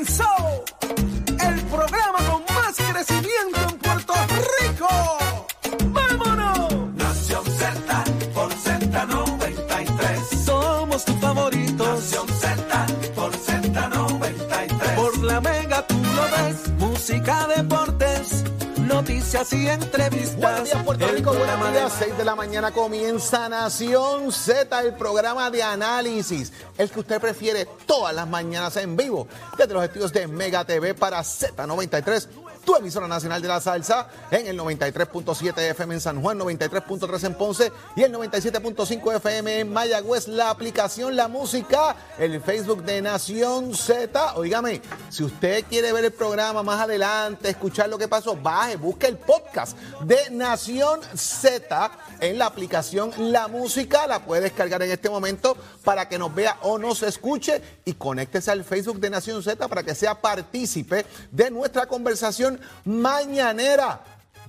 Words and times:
comenzó 0.00 0.24
el 0.24 0.39
noticias 19.10 19.52
y 19.52 19.68
entrevistas. 19.68 20.36
Buenos 20.36 20.64
días, 20.64 20.84
Puerto 20.84 21.08
El 21.08 21.16
Rico. 21.16 21.34
Buenos 21.34 21.72
días. 21.72 21.92
6 21.98 22.18
de 22.18 22.24
la 22.24 22.36
mañana 22.36 22.70
comienza 22.70 23.48
Nación 23.48 24.30
Z, 24.30 24.80
el 24.82 24.94
programa 24.94 25.50
de 25.50 25.62
análisis. 25.64 26.52
El 26.78 26.90
que 26.90 27.00
usted 27.00 27.20
prefiere 27.20 27.66
todas 27.86 28.14
las 28.14 28.28
mañanas 28.28 28.76
en 28.76 28.96
vivo. 28.96 29.26
Desde 29.58 29.74
los 29.74 29.82
estudios 29.82 30.12
de 30.12 30.28
Mega 30.28 30.64
TV 30.64 30.94
para 30.94 31.20
Z93. 31.20 32.49
Tu 32.64 32.76
emisora 32.76 33.08
nacional 33.08 33.40
de 33.40 33.48
la 33.48 33.60
salsa 33.60 34.08
en 34.30 34.46
el 34.46 34.58
93.7 34.58 35.70
FM 35.70 35.94
en 35.94 36.00
San 36.00 36.20
Juan, 36.20 36.38
93.3 36.38 37.24
en 37.24 37.34
Ponce 37.34 37.72
y 37.96 38.02
el 38.02 38.12
97.5 38.12 39.16
FM 39.16 39.60
en 39.60 39.72
Mayagüez. 39.72 40.28
La 40.28 40.50
aplicación 40.50 41.16
La 41.16 41.28
Música, 41.28 41.96
el 42.18 42.40
Facebook 42.42 42.84
de 42.84 43.00
Nación 43.00 43.74
Z. 43.74 44.34
Óigame, 44.36 44.82
si 45.08 45.24
usted 45.24 45.64
quiere 45.68 45.92
ver 45.92 46.04
el 46.04 46.12
programa 46.12 46.62
más 46.62 46.82
adelante, 46.82 47.48
escuchar 47.48 47.88
lo 47.88 47.96
que 47.96 48.08
pasó, 48.08 48.36
baje, 48.36 48.76
busque 48.76 49.06
el 49.06 49.16
podcast 49.16 49.78
de 50.02 50.30
Nación 50.30 51.00
Z 51.14 51.90
en 52.20 52.38
la 52.38 52.46
aplicación 52.46 53.10
La 53.18 53.48
Música. 53.48 54.06
La 54.06 54.24
puede 54.24 54.42
descargar 54.42 54.82
en 54.82 54.90
este 54.90 55.08
momento 55.08 55.56
para 55.84 56.08
que 56.08 56.18
nos 56.18 56.34
vea 56.34 56.58
o 56.62 56.78
nos 56.78 57.02
escuche 57.02 57.62
y 57.84 57.94
conéctese 57.94 58.50
al 58.50 58.64
Facebook 58.64 59.00
de 59.00 59.10
Nación 59.10 59.42
Z 59.42 59.66
para 59.68 59.82
que 59.82 59.94
sea 59.94 60.20
partícipe 60.20 61.06
de 61.30 61.50
nuestra 61.50 61.86
conversación 61.86 62.49
mañanera. 62.84 64.00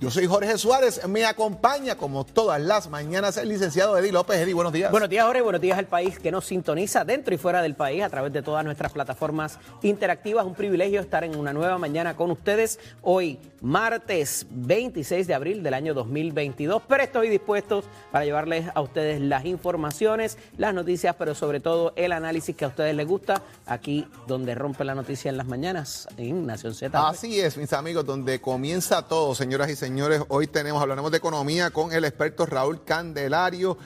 Yo 0.02 0.10
soy 0.10 0.26
Jorge 0.26 0.58
Suárez, 0.58 1.06
me 1.06 1.24
acompaña 1.24 1.96
como 1.96 2.24
todas 2.24 2.60
las 2.60 2.90
mañanas 2.90 3.36
el 3.36 3.48
licenciado 3.48 3.96
Eddie 3.96 4.10
López. 4.10 4.36
Eddie, 4.36 4.52
buenos 4.52 4.72
días. 4.72 4.90
Buenos 4.90 5.08
días, 5.08 5.24
Jorge. 5.24 5.42
Buenos 5.42 5.60
días 5.60 5.78
al 5.78 5.86
país 5.86 6.18
que 6.18 6.32
nos 6.32 6.44
sintoniza 6.44 7.04
dentro 7.04 7.32
y 7.32 7.38
fuera 7.38 7.62
del 7.62 7.76
país 7.76 8.02
a 8.02 8.08
través 8.08 8.32
de 8.32 8.42
todas 8.42 8.64
nuestras 8.64 8.90
plataformas 8.90 9.60
interactivas. 9.80 10.44
Un 10.44 10.56
privilegio 10.56 11.00
estar 11.00 11.22
en 11.22 11.36
una 11.36 11.52
nueva 11.52 11.78
mañana 11.78 12.16
con 12.16 12.32
ustedes. 12.32 12.80
Hoy, 13.02 13.38
martes 13.60 14.44
26 14.50 15.28
de 15.28 15.34
abril 15.34 15.62
del 15.62 15.72
año 15.72 15.94
2022. 15.94 16.82
Pero 16.88 17.04
estoy 17.04 17.28
dispuesto 17.28 17.84
para 18.10 18.24
llevarles 18.24 18.66
a 18.74 18.80
ustedes 18.80 19.20
las 19.20 19.44
informaciones, 19.44 20.36
las 20.56 20.74
noticias, 20.74 21.14
pero 21.16 21.36
sobre 21.36 21.60
todo 21.60 21.92
el 21.94 22.10
análisis 22.10 22.56
que 22.56 22.64
a 22.64 22.68
ustedes 22.68 22.96
les 22.96 23.06
gusta. 23.06 23.40
Aquí 23.66 24.08
donde 24.26 24.56
rompe 24.56 24.82
la 24.82 24.96
noticia 24.96 25.28
en 25.28 25.36
las 25.36 25.46
mañanas, 25.46 26.08
en 26.16 26.44
Nación 26.44 26.74
Z. 26.74 27.08
Así 27.08 27.40
es, 27.40 27.56
mis 27.56 27.72
amigos, 27.72 28.04
donde 28.04 28.40
comienza 28.40 29.06
todo, 29.06 29.36
señoras 29.36 29.70
y 29.70 29.76
señores. 29.76 29.91
Hoy 30.28 30.46
tenemos, 30.46 30.80
hablaremos 30.80 31.10
de 31.10 31.18
economía 31.18 31.70
con 31.70 31.92
el 31.92 32.06
experto 32.06 32.46
Raúl 32.46 32.82
Candelario. 32.82 33.76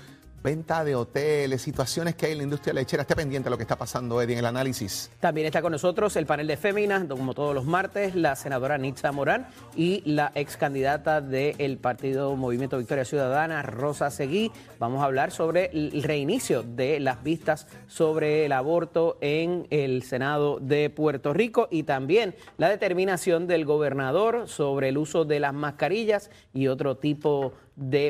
Venta 0.43 0.85
de 0.85 0.95
hoteles, 0.95 1.63
situaciones 1.63 2.15
que 2.15 2.27
hay 2.27 2.33
en 2.33 2.39
la 2.39 2.45
industria 2.45 2.73
lechera. 2.73 3.03
Esté 3.03 3.17
pendiente 3.17 3.47
de 3.47 3.51
lo 3.51 3.57
que 3.57 3.65
está 3.65 3.77
pasando, 3.77 4.23
Eddie, 4.23 4.35
en 4.35 4.39
el 4.39 4.47
análisis. 4.47 5.11
También 5.19 5.47
está 5.47 5.61
con 5.61 5.73
nosotros 5.73 6.15
el 6.17 6.27
panel 6.27 6.47
de 6.47 6.57
féminas, 6.57 7.05
como 7.05 7.35
todos 7.35 7.55
los 7.55 7.65
martes, 7.65 8.15
la 8.15 8.37
senadora 8.37 8.79
Nitza 8.79 9.11
Morán 9.11 9.49
y 9.75 10.03
la 10.05 10.31
ex 10.35 10.57
candidata 10.57 11.21
del 11.21 11.79
partido 11.79 12.37
Movimiento 12.37 12.79
Victoria 12.79 13.05
Ciudadana, 13.05 13.63
Rosa 13.63 14.11
Seguí. 14.11 14.53
Vamos 14.79 15.03
a 15.03 15.07
hablar 15.07 15.33
sobre 15.33 15.71
el 15.73 16.03
reinicio 16.03 16.63
de 16.63 17.01
las 17.01 17.23
vistas 17.23 17.67
sobre 17.87 18.45
el 18.45 18.53
aborto 18.53 19.19
en 19.21 19.67
el 19.71 20.03
Senado 20.03 20.59
de 20.61 20.91
Puerto 20.91 21.33
Rico 21.33 21.69
y 21.71 21.83
también 21.83 22.35
la 22.59 22.69
determinación 22.69 23.47
del 23.47 23.65
gobernador 23.65 24.49
sobre 24.49 24.91
el 24.91 24.99
uso 24.99 25.25
de 25.25 25.41
las 25.41 25.55
mascarillas 25.55 26.31
y 26.53 26.69
otro 26.69 26.97
tipo 26.97 27.51
de 27.51 27.66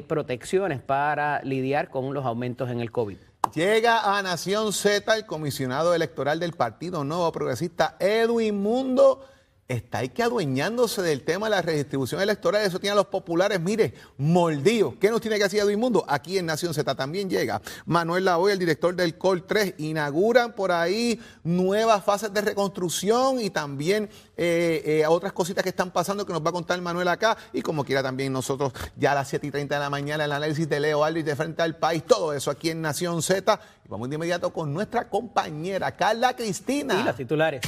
protecciones 0.07 0.81
para 0.81 1.43
lidiar 1.43 1.91
con 1.91 2.15
los 2.15 2.25
aumentos 2.25 2.71
en 2.71 2.81
el 2.81 2.91
COVID. 2.91 3.19
Llega 3.55 4.17
a 4.17 4.23
Nación 4.23 4.73
Z 4.73 5.15
el 5.15 5.27
comisionado 5.27 5.95
electoral 5.95 6.41
del 6.41 6.53
Partido 6.53 7.05
Nuevo 7.05 7.31
Progresista, 7.33 7.97
Edwin 7.99 8.61
Mundo. 8.61 9.25
Está 9.69 9.99
ahí 9.99 10.11
que 10.11 10.23
adueñándose 10.23 11.03
del 11.03 11.23
tema 11.23 11.47
de 11.47 11.51
la 11.51 11.63
redistribución 11.63 12.21
electoral. 12.21 12.65
Eso 12.65 12.79
tiene 12.79 12.93
a 12.93 12.95
los 12.95 13.07
populares, 13.07 13.61
mire, 13.61 13.95
mordidos. 14.17 14.95
¿Qué 15.01 15.11
nos 15.11 15.21
tiene 15.21 15.39
que 15.39 15.45
hacer 15.45 15.59
Edwin? 15.59 15.83
Aquí 16.07 16.39
en 16.39 16.47
Nación 16.47 16.73
Z 16.73 16.95
también 16.95 17.29
llega. 17.29 17.61
Manuel 17.85 18.27
Lavoy, 18.27 18.53
el 18.53 18.61
director 18.61 18.95
del 18.95 19.19
COL 19.19 19.45
3, 19.45 19.75
inauguran 19.79 20.53
por 20.53 20.71
ahí 20.71 21.21
nuevas 21.43 22.05
fases 22.05 22.33
de 22.33 22.43
reconstrucción 22.43 23.41
y 23.41 23.51
también 23.51 24.09
eh, 24.37 24.83
eh, 24.85 25.07
otras 25.09 25.33
cositas 25.33 25.65
que 25.65 25.71
están 25.71 25.91
pasando 25.91 26.25
que 26.25 26.33
nos 26.33 26.45
va 26.45 26.51
a 26.51 26.53
contar 26.53 26.81
Manuel 26.81 27.09
acá. 27.09 27.37
Y 27.53 27.61
como 27.61 27.85
quiera 27.85 28.05
también 28.05 28.33
nosotros, 28.33 28.73
ya 28.97 29.13
a 29.13 29.15
las 29.17 29.29
7 29.29 29.49
y 29.49 29.51
30 29.51 29.75
de 29.75 29.81
la 29.81 29.91
mañana, 29.91 30.27
el 30.27 30.33
análisis 30.33 30.69
de 30.69 30.79
Leo 30.79 31.03
Aldrich 31.03 31.27
de 31.27 31.35
frente 31.35 31.63
al 31.63 31.77
país. 31.77 32.05
Todo 32.05 32.33
eso 32.35 32.53
aquí 32.53 32.71
en 32.71 32.83
Nación 32.83 33.21
Z. 33.21 33.59
Y 33.85 33.89
vamos 33.89 34.09
de 34.11 34.15
inmediato 34.15 34.53
con 34.53 34.73
nuestra 34.73 35.09
compañera 35.09 35.97
Carla 35.97 36.37
Cristina. 36.37 37.01
Y 37.01 37.03
las 37.03 37.17
titulares. 37.17 37.63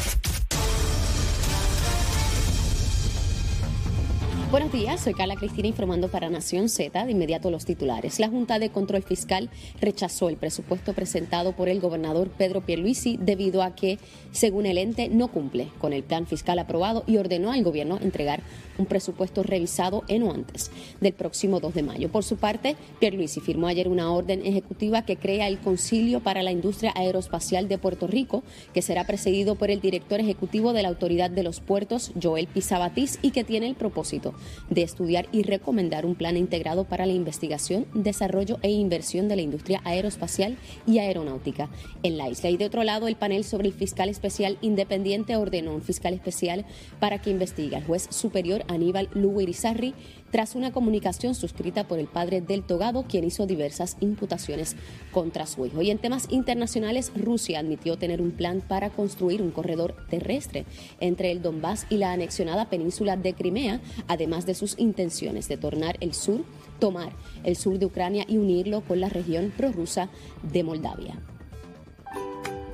Buenos 4.50 4.72
días, 4.72 5.02
soy 5.02 5.12
Carla 5.12 5.36
Cristina 5.36 5.68
informando 5.68 6.08
para 6.08 6.30
Nación 6.30 6.70
Z. 6.70 7.04
De 7.04 7.12
inmediato 7.12 7.50
los 7.50 7.66
titulares. 7.66 8.18
La 8.18 8.30
Junta 8.30 8.58
de 8.58 8.70
Control 8.70 9.02
Fiscal 9.02 9.50
rechazó 9.78 10.30
el 10.30 10.38
presupuesto 10.38 10.94
presentado 10.94 11.52
por 11.52 11.68
el 11.68 11.80
gobernador 11.80 12.30
Pedro 12.30 12.62
Pierluisi 12.62 13.18
debido 13.20 13.62
a 13.62 13.74
que, 13.74 13.98
según 14.32 14.64
el 14.64 14.78
ente, 14.78 15.10
no 15.10 15.28
cumple 15.28 15.68
con 15.78 15.92
el 15.92 16.02
plan 16.02 16.26
fiscal 16.26 16.58
aprobado 16.58 17.04
y 17.06 17.18
ordenó 17.18 17.52
al 17.52 17.62
gobierno 17.62 17.98
entregar 18.00 18.40
un 18.78 18.86
presupuesto 18.86 19.42
revisado 19.42 20.04
en 20.08 20.22
o 20.22 20.32
antes 20.32 20.70
del 21.02 21.12
próximo 21.12 21.60
2 21.60 21.74
de 21.74 21.82
mayo. 21.82 22.08
Por 22.10 22.24
su 22.24 22.36
parte, 22.36 22.76
Pierluisi 23.00 23.40
firmó 23.40 23.66
ayer 23.66 23.86
una 23.86 24.10
orden 24.10 24.46
ejecutiva 24.46 25.02
que 25.02 25.16
crea 25.16 25.46
el 25.46 25.58
Concilio 25.58 26.20
para 26.20 26.42
la 26.42 26.52
Industria 26.52 26.94
Aeroespacial 26.96 27.68
de 27.68 27.76
Puerto 27.76 28.06
Rico, 28.06 28.42
que 28.72 28.80
será 28.80 29.04
presidido 29.04 29.56
por 29.56 29.70
el 29.70 29.82
director 29.82 30.20
ejecutivo 30.20 30.72
de 30.72 30.84
la 30.84 30.88
Autoridad 30.88 31.28
de 31.28 31.42
los 31.42 31.60
Puertos, 31.60 32.12
Joel 32.22 32.46
Pisabatis, 32.46 33.18
y 33.20 33.32
que 33.32 33.44
tiene 33.44 33.66
el 33.66 33.74
propósito 33.74 34.32
de 34.70 34.82
estudiar 34.82 35.28
y 35.32 35.42
recomendar 35.42 36.06
un 36.06 36.14
plan 36.14 36.36
integrado 36.36 36.84
para 36.84 37.06
la 37.06 37.12
investigación, 37.12 37.86
desarrollo 37.94 38.58
e 38.62 38.70
inversión 38.70 39.28
de 39.28 39.36
la 39.36 39.42
industria 39.42 39.80
aeroespacial 39.84 40.56
y 40.86 40.98
aeronáutica 40.98 41.68
en 42.02 42.18
la 42.18 42.28
isla. 42.28 42.50
Y 42.50 42.56
de 42.56 42.66
otro 42.66 42.84
lado, 42.84 43.08
el 43.08 43.16
panel 43.16 43.44
sobre 43.44 43.68
el 43.68 43.74
fiscal 43.74 44.08
especial 44.08 44.58
independiente 44.60 45.36
ordenó 45.36 45.74
un 45.74 45.82
fiscal 45.82 46.14
especial 46.14 46.64
para 47.00 47.20
que 47.20 47.30
investigue 47.30 47.76
al 47.76 47.84
juez 47.84 48.06
superior 48.10 48.64
Aníbal 48.68 49.08
Lugo 49.14 49.40
Irizarry 49.40 49.94
tras 50.30 50.54
una 50.54 50.72
comunicación 50.72 51.34
suscrita 51.34 51.86
por 51.86 51.98
el 51.98 52.06
padre 52.06 52.40
del 52.40 52.62
togado, 52.62 53.04
quien 53.08 53.24
hizo 53.24 53.46
diversas 53.46 53.96
imputaciones 54.00 54.76
contra 55.12 55.46
su 55.46 55.66
hijo. 55.66 55.82
Y 55.82 55.90
en 55.90 55.98
temas 55.98 56.26
internacionales, 56.30 57.12
Rusia 57.14 57.60
admitió 57.60 57.96
tener 57.96 58.20
un 58.20 58.32
plan 58.32 58.60
para 58.60 58.90
construir 58.90 59.42
un 59.42 59.50
corredor 59.50 59.94
terrestre 60.08 60.64
entre 61.00 61.30
el 61.30 61.42
Donbass 61.42 61.86
y 61.90 61.96
la 61.96 62.12
anexionada 62.12 62.68
península 62.68 63.16
de 63.16 63.34
Crimea, 63.34 63.80
además 64.06 64.46
de 64.46 64.54
sus 64.54 64.78
intenciones 64.78 65.48
de 65.48 65.56
tornar 65.56 65.96
el 66.00 66.14
sur, 66.14 66.44
tomar 66.78 67.12
el 67.44 67.56
sur 67.56 67.78
de 67.78 67.86
Ucrania 67.86 68.24
y 68.28 68.38
unirlo 68.38 68.82
con 68.82 69.00
la 69.00 69.08
región 69.08 69.52
prorrusa 69.56 70.08
de 70.42 70.62
Moldavia. 70.62 71.20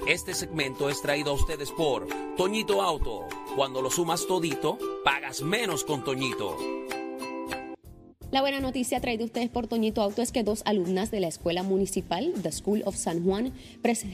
Este 0.07 0.35
segmento 0.35 0.91
es 0.91 1.01
traído 1.01 1.31
a 1.31 1.35
ustedes 1.35 1.71
por 1.71 2.07
Toñito 2.37 2.83
Auto. 2.83 3.27
Cuando 3.57 3.81
lo 3.81 3.91
sumas 3.91 4.27
todito, 4.27 4.77
pagas 5.03 5.41
menos 5.41 5.83
con 5.83 6.05
Toñito. 6.05 6.59
La 8.35 8.41
buena 8.41 8.59
noticia 8.59 8.99
traída 8.99 9.23
a 9.23 9.27
ustedes 9.27 9.49
por 9.49 9.69
Toñito 9.69 10.03
Auto 10.03 10.21
es 10.21 10.33
que 10.33 10.43
dos 10.43 10.63
alumnas 10.65 11.13
de 11.13 11.21
la 11.21 11.29
Escuela 11.29 11.63
Municipal, 11.63 12.33
The 12.43 12.51
School 12.51 12.83
of 12.85 12.97
San 12.97 13.23
Juan, 13.23 13.53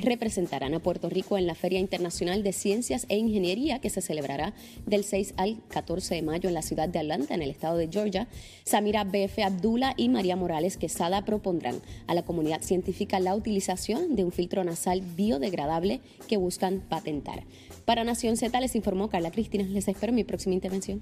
representarán 0.02 0.74
a 0.74 0.78
Puerto 0.78 1.08
Rico 1.08 1.38
en 1.38 1.46
la 1.46 1.54
Feria 1.54 1.78
Internacional 1.78 2.42
de 2.42 2.52
Ciencias 2.52 3.06
e 3.08 3.16
Ingeniería 3.16 3.78
que 3.78 3.88
se 3.88 4.02
celebrará 4.02 4.52
del 4.84 5.04
6 5.04 5.32
al 5.38 5.56
14 5.68 6.16
de 6.16 6.20
mayo 6.20 6.50
en 6.50 6.54
la 6.54 6.60
ciudad 6.60 6.86
de 6.86 6.98
Atlanta, 6.98 7.32
en 7.34 7.40
el 7.40 7.48
estado 7.48 7.78
de 7.78 7.88
Georgia. 7.90 8.28
Samira 8.62 9.04
B.F. 9.04 9.42
Abdullah 9.42 9.94
y 9.96 10.10
María 10.10 10.36
Morales 10.36 10.76
Quesada 10.76 11.24
propondrán 11.24 11.80
a 12.06 12.12
la 12.12 12.22
comunidad 12.22 12.60
científica 12.60 13.20
la 13.20 13.34
utilización 13.34 14.16
de 14.16 14.24
un 14.24 14.32
filtro 14.32 14.62
nasal 14.64 15.00
biodegradable 15.00 16.02
que 16.28 16.36
buscan 16.36 16.80
patentar. 16.80 17.44
Para 17.86 18.04
Nación 18.04 18.36
Z 18.36 18.60
les 18.60 18.76
informó 18.76 19.08
Carla 19.08 19.30
Cristina. 19.30 19.64
Les 19.64 19.88
espero 19.88 20.12
mi 20.12 20.24
próxima 20.24 20.54
intervención. 20.54 21.00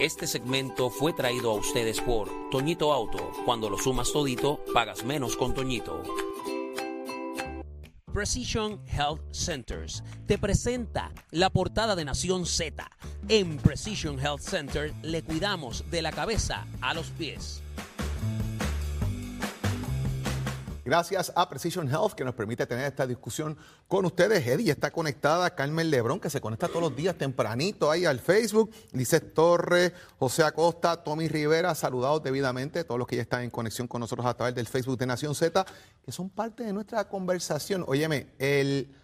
Este 0.00 0.26
segmento 0.26 0.90
fue 0.90 1.12
traído 1.12 1.52
a 1.52 1.54
ustedes 1.54 2.00
por 2.00 2.28
Toñito 2.50 2.92
Auto. 2.92 3.30
Cuando 3.44 3.70
lo 3.70 3.78
sumas 3.78 4.12
todito, 4.12 4.60
pagas 4.74 5.04
menos 5.04 5.36
con 5.36 5.54
Toñito. 5.54 6.02
Precision 8.12 8.80
Health 8.88 9.22
Centers 9.32 10.02
te 10.26 10.36
presenta 10.36 11.12
la 11.30 11.48
portada 11.50 11.94
de 11.94 12.04
Nación 12.04 12.44
Z. 12.44 12.90
En 13.28 13.56
Precision 13.58 14.18
Health 14.18 14.40
Center 14.40 14.92
le 15.02 15.22
cuidamos 15.22 15.84
de 15.90 16.02
la 16.02 16.10
cabeza 16.10 16.66
a 16.80 16.92
los 16.92 17.10
pies. 17.10 17.63
Gracias 20.84 21.32
a 21.34 21.48
Precision 21.48 21.88
Health 21.88 22.12
que 22.12 22.24
nos 22.24 22.34
permite 22.34 22.66
tener 22.66 22.84
esta 22.84 23.06
discusión 23.06 23.56
con 23.88 24.04
ustedes. 24.04 24.46
Eddie 24.46 24.70
está 24.70 24.90
conectada, 24.90 25.54
Carmen 25.54 25.88
Lebrón 25.90 26.20
que 26.20 26.28
se 26.28 26.42
conecta 26.42 26.68
todos 26.68 26.82
los 26.82 26.94
días 26.94 27.16
tempranito 27.16 27.90
ahí 27.90 28.04
al 28.04 28.20
Facebook. 28.20 28.70
Lice 28.92 29.20
Torres, 29.20 29.92
José 30.18 30.42
Acosta, 30.42 31.02
Tommy 31.02 31.26
Rivera, 31.28 31.74
saludados 31.74 32.22
debidamente, 32.22 32.84
todos 32.84 32.98
los 32.98 33.08
que 33.08 33.16
ya 33.16 33.22
están 33.22 33.44
en 33.44 33.50
conexión 33.50 33.88
con 33.88 34.00
nosotros 34.00 34.26
a 34.26 34.34
través 34.34 34.54
del 34.54 34.66
Facebook 34.66 34.98
de 34.98 35.06
Nación 35.06 35.34
Z, 35.34 35.64
que 36.04 36.12
son 36.12 36.28
parte 36.28 36.64
de 36.64 36.74
nuestra 36.74 37.08
conversación. 37.08 37.84
Óyeme, 37.86 38.34
el... 38.38 38.94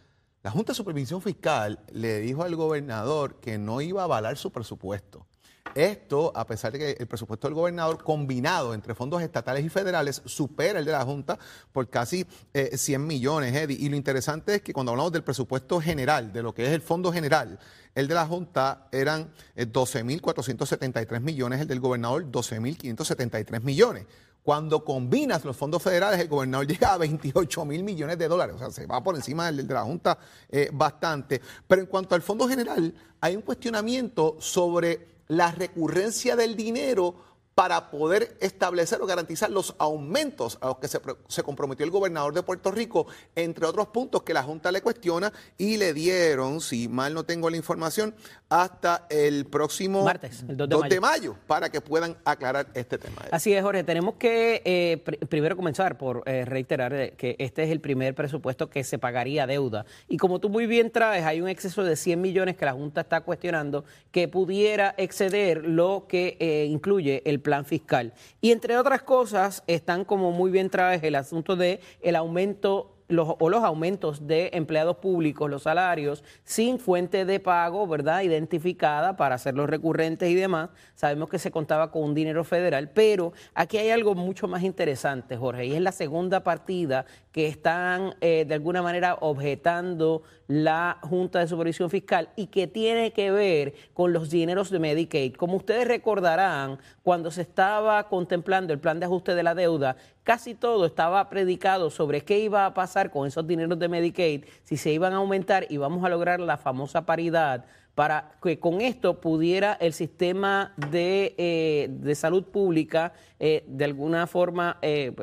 La 0.43 0.50
Junta 0.50 0.73
de 0.73 0.76
Supervisión 0.76 1.21
Fiscal 1.21 1.81
le 1.93 2.21
dijo 2.21 2.43
al 2.43 2.56
gobernador 2.56 3.41
que 3.41 3.59
no 3.59 3.83
iba 3.83 4.00
a 4.00 4.05
avalar 4.05 4.38
su 4.38 4.50
presupuesto. 4.50 5.26
Esto, 5.75 6.33
a 6.35 6.47
pesar 6.47 6.73
de 6.73 6.79
que 6.79 6.91
el 6.99 7.07
presupuesto 7.07 7.47
del 7.47 7.55
gobernador 7.55 8.03
combinado 8.03 8.75
entre 8.75 8.95
fondos 8.95 9.23
estatales 9.23 9.65
y 9.65 9.69
federales 9.69 10.21
supera 10.25 10.79
el 10.81 10.85
de 10.85 10.93
la 10.93 11.05
Junta 11.05 11.39
por 11.73 11.89
casi 11.89 12.27
100 12.53 13.01
eh, 13.01 13.05
millones, 13.05 13.55
Eddie. 13.55 13.77
Y 13.79 13.89
lo 13.89 13.97
interesante 13.97 14.57
es 14.57 14.62
que 14.62 14.73
cuando 14.73 14.93
hablamos 14.93 15.12
del 15.12 15.23
presupuesto 15.23 15.81
general, 15.81 16.33
de 16.33 16.43
lo 16.43 16.53
que 16.53 16.67
es 16.67 16.73
el 16.73 16.81
fondo 16.83 17.12
general, 17.12 17.59
el 17.95 18.09
de 18.09 18.15
la 18.15 18.27
Junta 18.27 18.89
eran 18.91 19.31
12.473 19.57 21.17
eh, 21.17 21.21
millones, 21.21 21.61
el 21.61 21.69
del 21.69 21.81
gobernador 21.81 22.25
12.573 22.31 23.62
millones. 23.62 24.07
Cuando 24.43 24.85
combinas 24.85 25.45
los 25.45 25.57
fondos 25.57 25.83
federales, 25.83 26.19
el 26.19 26.29
gobernador 26.29 26.67
llega 26.69 26.95
a 26.95 26.99
28 26.99 27.65
mil 27.65 27.85
millones 27.85 28.19
de 28.19 28.27
dólares. 28.27 28.57
O 28.57 28.59
sea, 28.59 28.71
se 28.71 28.87
va 28.87 29.03
por 29.03 29.15
encima 29.15 29.47
del 29.47 29.67
de 29.67 29.75
la 29.75 29.83
Junta 29.83 30.19
eh, 30.49 30.71
bastante. 30.73 31.41
Pero 31.69 31.83
en 31.83 31.87
cuanto 31.87 32.17
al 32.17 32.23
fondo 32.23 32.49
general, 32.49 32.93
hay 33.21 33.37
un 33.37 33.43
cuestionamiento 33.43 34.37
sobre 34.41 35.20
la 35.31 35.53
recurrencia 35.53 36.35
del 36.35 36.56
dinero 36.56 37.15
para 37.61 37.91
poder 37.91 38.39
establecer 38.41 39.03
o 39.03 39.07
garantizar 39.07 39.51
los 39.51 39.75
aumentos 39.77 40.57
a 40.62 40.69
los 40.69 40.79
que 40.79 40.89
se, 40.89 41.43
comprometió 41.43 41.85
el 41.85 41.91
gobernador 41.91 42.33
de 42.33 42.43
Puerto 42.43 42.71
Rico, 42.71 43.07
entre 43.37 43.67
otros 43.67 43.89
puntos 43.89 44.23
que 44.23 44.33
la 44.33 44.43
Junta 44.43 44.73
le 44.73 44.81
cuestiona 44.81 45.31
y 45.59 45.77
le 45.77 45.93
dieron, 45.93 46.62
si 46.62 46.89
mal 46.89 47.12
no 47.12 47.25
tengo 47.25 47.51
la 47.51 47.59
información, 47.59 48.15
hasta 48.49 49.07
el 49.11 49.45
próximo 49.45 50.05
Martes, 50.05 50.43
el 50.49 50.57
2 50.57 50.89
de, 50.89 51.01
mayo. 51.01 51.37
para 51.47 51.69
que 51.69 51.83
puedan 51.83 52.17
aclarar 52.25 52.69
este 52.73 52.97
tema. 52.97 53.27
Así 53.31 53.53
es, 53.53 53.62
Jorge. 53.62 53.85
Tenemos 53.85 54.15
que 54.15 54.62
eh, 54.65 55.27
primero 55.29 55.55
comenzar 55.55 55.99
por 55.99 56.23
eh, 56.25 56.47
reiterar 56.47 56.95
eh, 56.95 57.12
que 57.15 57.37
este 57.39 57.65
es 57.65 57.71
el 57.71 57.83
primer 57.83 58.15
presupuesto 58.15 58.71
que 58.71 58.85
se 58.85 58.99
pagaría 58.99 59.47
deuda. 59.47 59.85
Y 60.09 60.17
como 60.17 60.39
tú 60.39 60.49
muy 60.49 60.67
bien 60.67 60.91
traes, 60.91 61.27
hay 61.27 61.43
un 61.43 61.49
exceso 61.49 61.85
de 61.85 61.95
100 61.95 62.23
millones 62.23 62.57
que 62.57 62.65
la 62.65 62.73
Junta 62.73 63.03
está 63.03 63.21
cuestionando 63.21 63.85
que 64.11 64.29
pudiera 64.29 64.95
exceder 64.97 65.67
lo 65.67 66.07
que 66.09 66.67
incluye 66.67 67.23
el 67.27 67.41
plan 67.41 67.50
fiscal. 67.64 68.12
Y 68.41 68.52
entre 68.52 68.76
otras 68.76 69.02
cosas, 69.02 69.62
están 69.67 70.05
como 70.05 70.32
muy 70.32 70.50
bien 70.50 70.70
traes 70.70 71.02
el 71.02 71.14
asunto 71.14 71.56
de 71.56 71.81
el 72.00 72.17
aumento 72.17 72.97
o 73.19 73.49
los 73.49 73.65
aumentos 73.65 74.27
de 74.27 74.51
empleados 74.53 74.97
públicos, 74.97 75.51
los 75.51 75.65
salarios, 75.65 76.23
sin 76.45 76.79
fuente 76.79 77.25
de 77.25 77.41
pago, 77.41 77.87
¿verdad? 77.87 78.23
Identificada 78.23 79.17
para 79.17 79.35
hacerlos 79.35 79.69
recurrentes 79.69 80.29
y 80.31 80.35
demás. 80.35 80.71
Sabemos 80.95 81.29
que 81.29 81.39
se 81.39 81.51
contaba 81.51 81.91
con 81.91 82.03
un 82.03 82.15
dinero 82.15 82.45
federal, 82.45 82.91
pero 82.91 83.33
aquí 83.55 83.79
hay 83.79 83.91
algo 83.91 84.15
mucho 84.15 84.49
más 84.49 84.62
interesante, 84.62 85.37
Jorge, 85.37 85.67
y 85.67 85.75
es 85.75 85.81
la 85.81 85.93
segunda 85.93 86.43
partida 86.43 87.07
que 87.33 87.47
están 87.47 88.15
eh, 88.21 88.45
de 88.47 88.55
alguna 88.55 88.83
manera 88.83 89.17
objetando 89.21 90.23
la 90.49 90.99
Junta 91.03 91.39
de 91.39 91.47
Supervisión 91.47 91.91
Fiscal 91.91 92.31
y 92.35 92.49
que 92.49 92.67
tiene 92.67 93.12
que 93.12 93.31
ver 93.31 93.75
con 93.95 94.12
los 94.12 94.31
dineros 94.31 94.71
de 94.71 94.81
Medicaid. 94.81 95.35
Como 95.35 95.57
ustedes 95.57 95.87
recordarán, 95.87 96.79
cuando 97.05 97.31
se 97.31 97.43
estaba 97.43 98.09
contemplando 98.09 98.73
el 98.73 98.81
plan 98.81 98.99
de 98.99 99.07
ajuste 99.07 99.37
de 99.37 99.45
la 99.45 99.55
deuda, 99.55 99.97
casi 100.31 100.55
todo 100.55 100.87
estaba 100.87 101.29
predicado 101.29 101.91
sobre 101.91 102.21
qué 102.21 102.38
iba 102.38 102.65
a 102.65 102.73
pasar 102.73 103.11
con 103.11 103.27
esos 103.27 103.44
dineros 103.49 103.77
de 103.81 103.88
Medicaid, 103.88 104.44
si 104.62 104.77
se 104.77 104.93
iban 104.93 105.12
a 105.12 105.17
aumentar 105.17 105.67
y 105.69 105.77
vamos 105.77 106.05
a 106.05 106.09
lograr 106.09 106.38
la 106.38 106.56
famosa 106.56 107.05
paridad 107.05 107.65
para 107.97 108.31
que 108.41 108.61
con 108.61 108.81
esto 108.81 109.21
pudiera 109.21 109.73
el 109.81 109.93
sistema 109.93 110.73
de, 110.88 111.35
eh, 111.37 112.15
salud 112.15 112.44
pública 112.44 113.12
eh, 113.41 113.65
de 113.67 113.85
alguna 113.85 114.29
forma 114.29 114.79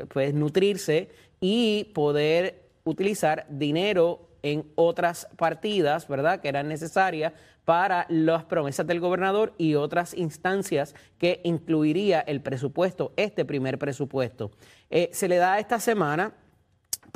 pues 0.10 0.34
nutrirse 0.34 1.08
y 1.40 1.86
poder 1.94 2.64
utilizar 2.84 3.46
dinero 3.48 4.28
en 4.44 4.66
otras 4.76 5.30
partidas, 5.38 6.10
¿verdad?, 6.10 6.42
que 6.42 6.50
eran 6.50 6.68
necesarias 6.68 7.32
para 7.68 8.06
las 8.08 8.46
promesas 8.46 8.88
del 8.88 9.02
gobernador 9.02 9.54
y 9.58 9.76
otras 9.76 10.14
instancias 10.14 10.96
que 11.18 11.42
incluiría 11.44 12.22
el 12.22 12.40
presupuesto, 12.40 13.12
este 13.18 13.44
primer 13.44 13.78
presupuesto. 13.78 14.52
Eh, 14.90 15.10
se 15.12 15.28
le 15.28 15.36
da 15.36 15.60
esta 15.60 15.78
semana 15.82 16.32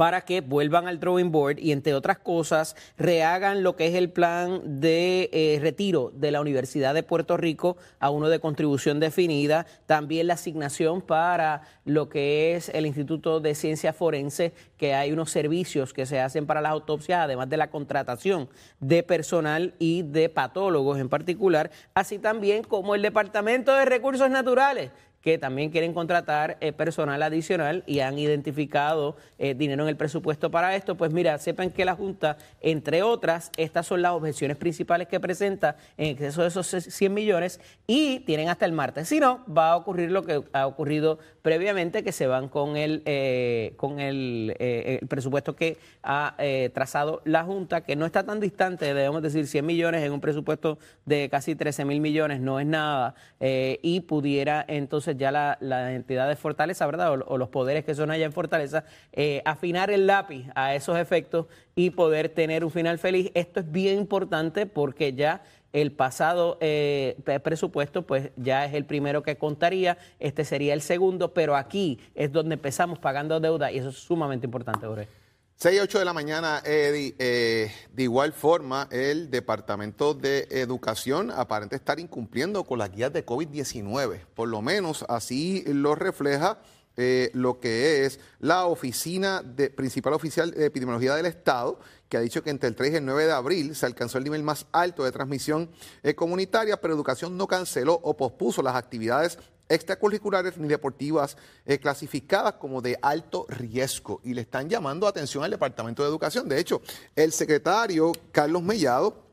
para 0.01 0.21
que 0.21 0.42
vuelvan 0.42 0.88
al 0.88 1.00
drawing 1.00 1.31
board 1.31 1.59
y, 1.59 1.71
entre 1.71 1.94
otras 1.94 2.18
cosas, 2.18 2.75
rehagan 2.98 3.62
lo 3.62 3.75
que 3.75 3.86
es 3.86 3.94
el 3.94 4.09
plan 4.09 4.81
de 4.81 5.30
eh, 5.31 5.59
retiro 5.62 6.12
de 6.15 6.31
la 6.31 6.42
Universidad 6.42 6.95
de 6.95 7.03
Puerto 7.03 7.38
Rico 7.38 7.77
a 8.00 8.09
uno 8.09 8.27
de 8.27 8.39
contribución 8.39 9.00
definida, 9.00 9.68
también 9.86 10.25
la 10.25 10.33
asignación 10.33 11.03
para 11.03 11.62
lo 11.86 12.09
que 12.09 12.56
es 12.56 12.69
el 12.69 12.88
Instituto 12.88 13.42
de 13.42 13.53
Ciencia 13.53 13.94
Forense, 13.94 14.53
que 14.75 14.95
hay 14.95 15.12
unos 15.12 15.30
servicios 15.30 15.94
que 15.94 16.07
se 16.07 16.19
hacen 16.19 16.47
para 16.47 16.62
las 16.62 16.71
autopsias, 16.71 17.19
además 17.19 17.47
de 17.50 17.57
la 17.57 17.69
contratación 17.69 18.50
de 18.80 19.04
personal 19.04 19.75
y 19.77 20.01
de 20.01 20.30
patólogos 20.30 20.97
en 20.97 21.09
particular, 21.09 21.69
así 21.94 22.18
también 22.18 22.63
como 22.63 22.95
el 22.95 23.04
Departamento 23.04 23.71
de 23.75 23.86
Recursos 23.86 24.31
Naturales 24.31 24.89
que 25.21 25.38
también 25.38 25.69
quieren 25.69 25.94
contratar 25.94 26.57
eh, 26.62 26.71
personal 26.73 27.21
adicional 27.21 27.83
y 27.85 28.00
han 28.00 28.18
identificado 28.18 29.15
eh, 29.38 29.53
dinero 29.53 29.83
en 29.83 29.89
el 29.89 29.95
presupuesto 29.95 30.50
para 30.50 30.75
esto, 30.75 30.95
pues 30.95 31.12
mira, 31.13 31.38
sepan 31.38 31.69
que 31.71 31.85
la 31.85 31.95
Junta, 31.95 32.38
entre 32.62 33.03
otras, 33.03 33.51
estas 33.57 33.85
son 33.85 34.01
las 34.01 34.13
objeciones 34.13 34.57
principales 34.57 35.07
que 35.07 35.19
presenta 35.19 35.75
en 35.97 36.07
exceso 36.07 36.41
de 36.41 36.47
esos 36.47 36.68
100 36.68 37.13
millones 37.13 37.59
y 37.85 38.21
tienen 38.21 38.50
hasta 38.50 38.65
el 38.65 38.71
martes. 38.71 39.07
Si 39.07 39.19
no, 39.19 39.45
va 39.45 39.71
a 39.71 39.77
ocurrir 39.77 40.12
lo 40.12 40.23
que 40.23 40.44
ha 40.53 40.65
ocurrido 40.65 41.19
previamente, 41.41 42.03
que 42.03 42.12
se 42.12 42.27
van 42.27 42.50
con 42.50 42.77
el, 42.77 43.03
eh, 43.06 43.73
con 43.77 44.00
el, 44.00 44.56
el, 44.59 45.07
presupuesto 45.07 45.56
que 45.56 45.77
ha 46.03 46.35
trazado 46.73 47.21
la 47.25 47.44
Junta, 47.44 47.81
que 47.81 47.95
no 47.95 48.06
está 48.06 48.23
tan 48.23 48.39
distante, 48.39 48.85
debemos 48.85 49.21
decir, 49.21 49.47
100 49.47 49.65
millones 49.65 50.03
en 50.03 50.12
un 50.12 50.21
presupuesto 50.21 50.79
de 51.06 51.29
casi 51.29 51.56
13 51.56 51.85
mil 51.85 52.01
millones 52.01 52.39
no 52.39 52.59
es 52.59 52.65
nada 52.65 53.15
y 53.39 54.01
pudiera 54.01 54.63
entonces 54.68 55.10
ya 55.17 55.31
la, 55.31 55.93
entidad 55.93 56.27
de 56.27 56.35
Fortaleza, 56.35 56.85
¿verdad? 56.85 57.13
O, 57.25 57.37
los 57.37 57.49
poderes 57.49 57.85
que 57.85 57.95
son 57.95 58.11
allá 58.11 58.25
en 58.25 58.33
Fortaleza, 58.33 58.83
eh, 59.13 59.41
afinar 59.45 59.91
el 59.91 60.07
lápiz 60.07 60.47
a 60.55 60.75
esos 60.75 60.97
efectos 60.97 61.47
y 61.75 61.91
poder 61.91 62.29
tener 62.29 62.63
un 62.63 62.71
final 62.71 62.99
feliz. 62.99 63.31
Esto 63.33 63.59
es 63.59 63.71
bien 63.71 63.97
importante 63.97 64.65
porque 64.65 65.13
ya 65.13 65.41
el 65.73 65.91
pasado 65.91 66.57
eh, 66.59 67.18
presupuesto, 67.44 68.01
pues 68.01 68.31
ya 68.35 68.65
es 68.65 68.73
el 68.73 68.85
primero 68.85 69.23
que 69.23 69.37
contaría, 69.37 69.97
este 70.19 70.44
sería 70.44 70.73
el 70.73 70.81
segundo, 70.81 71.33
pero 71.33 71.56
aquí 71.56 71.99
es 72.15 72.31
donde 72.31 72.56
empezamos 72.56 72.99
pagando 72.99 73.39
deuda 73.39 73.71
y 73.71 73.77
eso 73.77 73.89
es 73.89 73.97
sumamente 73.97 74.45
importante, 74.45 74.85
Jorge. 74.85 75.20
6 75.61 75.75
y 75.75 75.80
8 75.80 75.99
de 75.99 76.06
la 76.06 76.13
mañana, 76.13 76.63
Eddie. 76.65 77.13
Eh, 77.19 77.71
de 77.94 78.01
igual 78.01 78.33
forma, 78.33 78.87
el 78.89 79.30
Departamento 79.30 80.15
de 80.15 80.47
Educación 80.49 81.30
aparenta 81.30 81.75
estar 81.75 81.99
incumpliendo 81.99 82.63
con 82.63 82.80
las 82.80 82.91
guías 82.91 83.13
de 83.13 83.23
COVID-19. 83.23 84.25
Por 84.33 84.49
lo 84.49 84.63
menos 84.63 85.06
así 85.07 85.63
lo 85.68 85.94
refleja 85.94 86.57
eh, 86.97 87.30
lo 87.35 87.59
que 87.59 88.06
es 88.06 88.19
la 88.39 88.65
oficina 88.65 89.44
de, 89.44 89.69
principal 89.69 90.13
oficial 90.13 90.49
de 90.49 90.65
epidemiología 90.65 91.13
del 91.13 91.27
Estado, 91.27 91.80
que 92.09 92.18
ha 92.18 92.21
dicho 92.21 92.41
que 92.41 92.49
entre 92.49 92.68
el 92.68 92.75
3 92.75 92.94
y 92.94 92.95
el 92.95 93.06
9 93.06 93.25
de 93.25 93.31
abril 93.31 93.75
se 93.75 93.85
alcanzó 93.85 94.18
el 94.18 94.23
nivel 94.23 94.41
más 94.41 94.65
alto 94.71 95.03
de 95.03 95.11
transmisión 95.11 95.69
eh, 96.01 96.15
comunitaria, 96.15 96.81
pero 96.81 96.95
Educación 96.95 97.37
no 97.37 97.45
canceló 97.45 97.99
o 98.01 98.18
pospuso 98.18 98.63
las 98.63 98.75
actividades 98.75 99.37
extracurriculares 99.73 100.57
ni 100.57 100.68
deportivas 100.68 101.37
eh, 101.66 101.80
clasificadas 101.80 102.54
como 102.54 102.81
de 102.81 102.97
alto 103.01 103.45
riesgo 103.49 104.21
y 104.23 104.33
le 104.33 104.42
están 104.42 104.69
llamando 104.69 105.07
atención 105.07 105.44
al 105.44 105.51
Departamento 105.51 106.04
de 106.04 106.09
Educación. 106.09 106.47
De 106.47 106.59
hecho, 106.59 106.81
el 107.16 107.31
secretario 107.31 108.11
Carlos 108.31 108.61
Mellado 108.61 109.31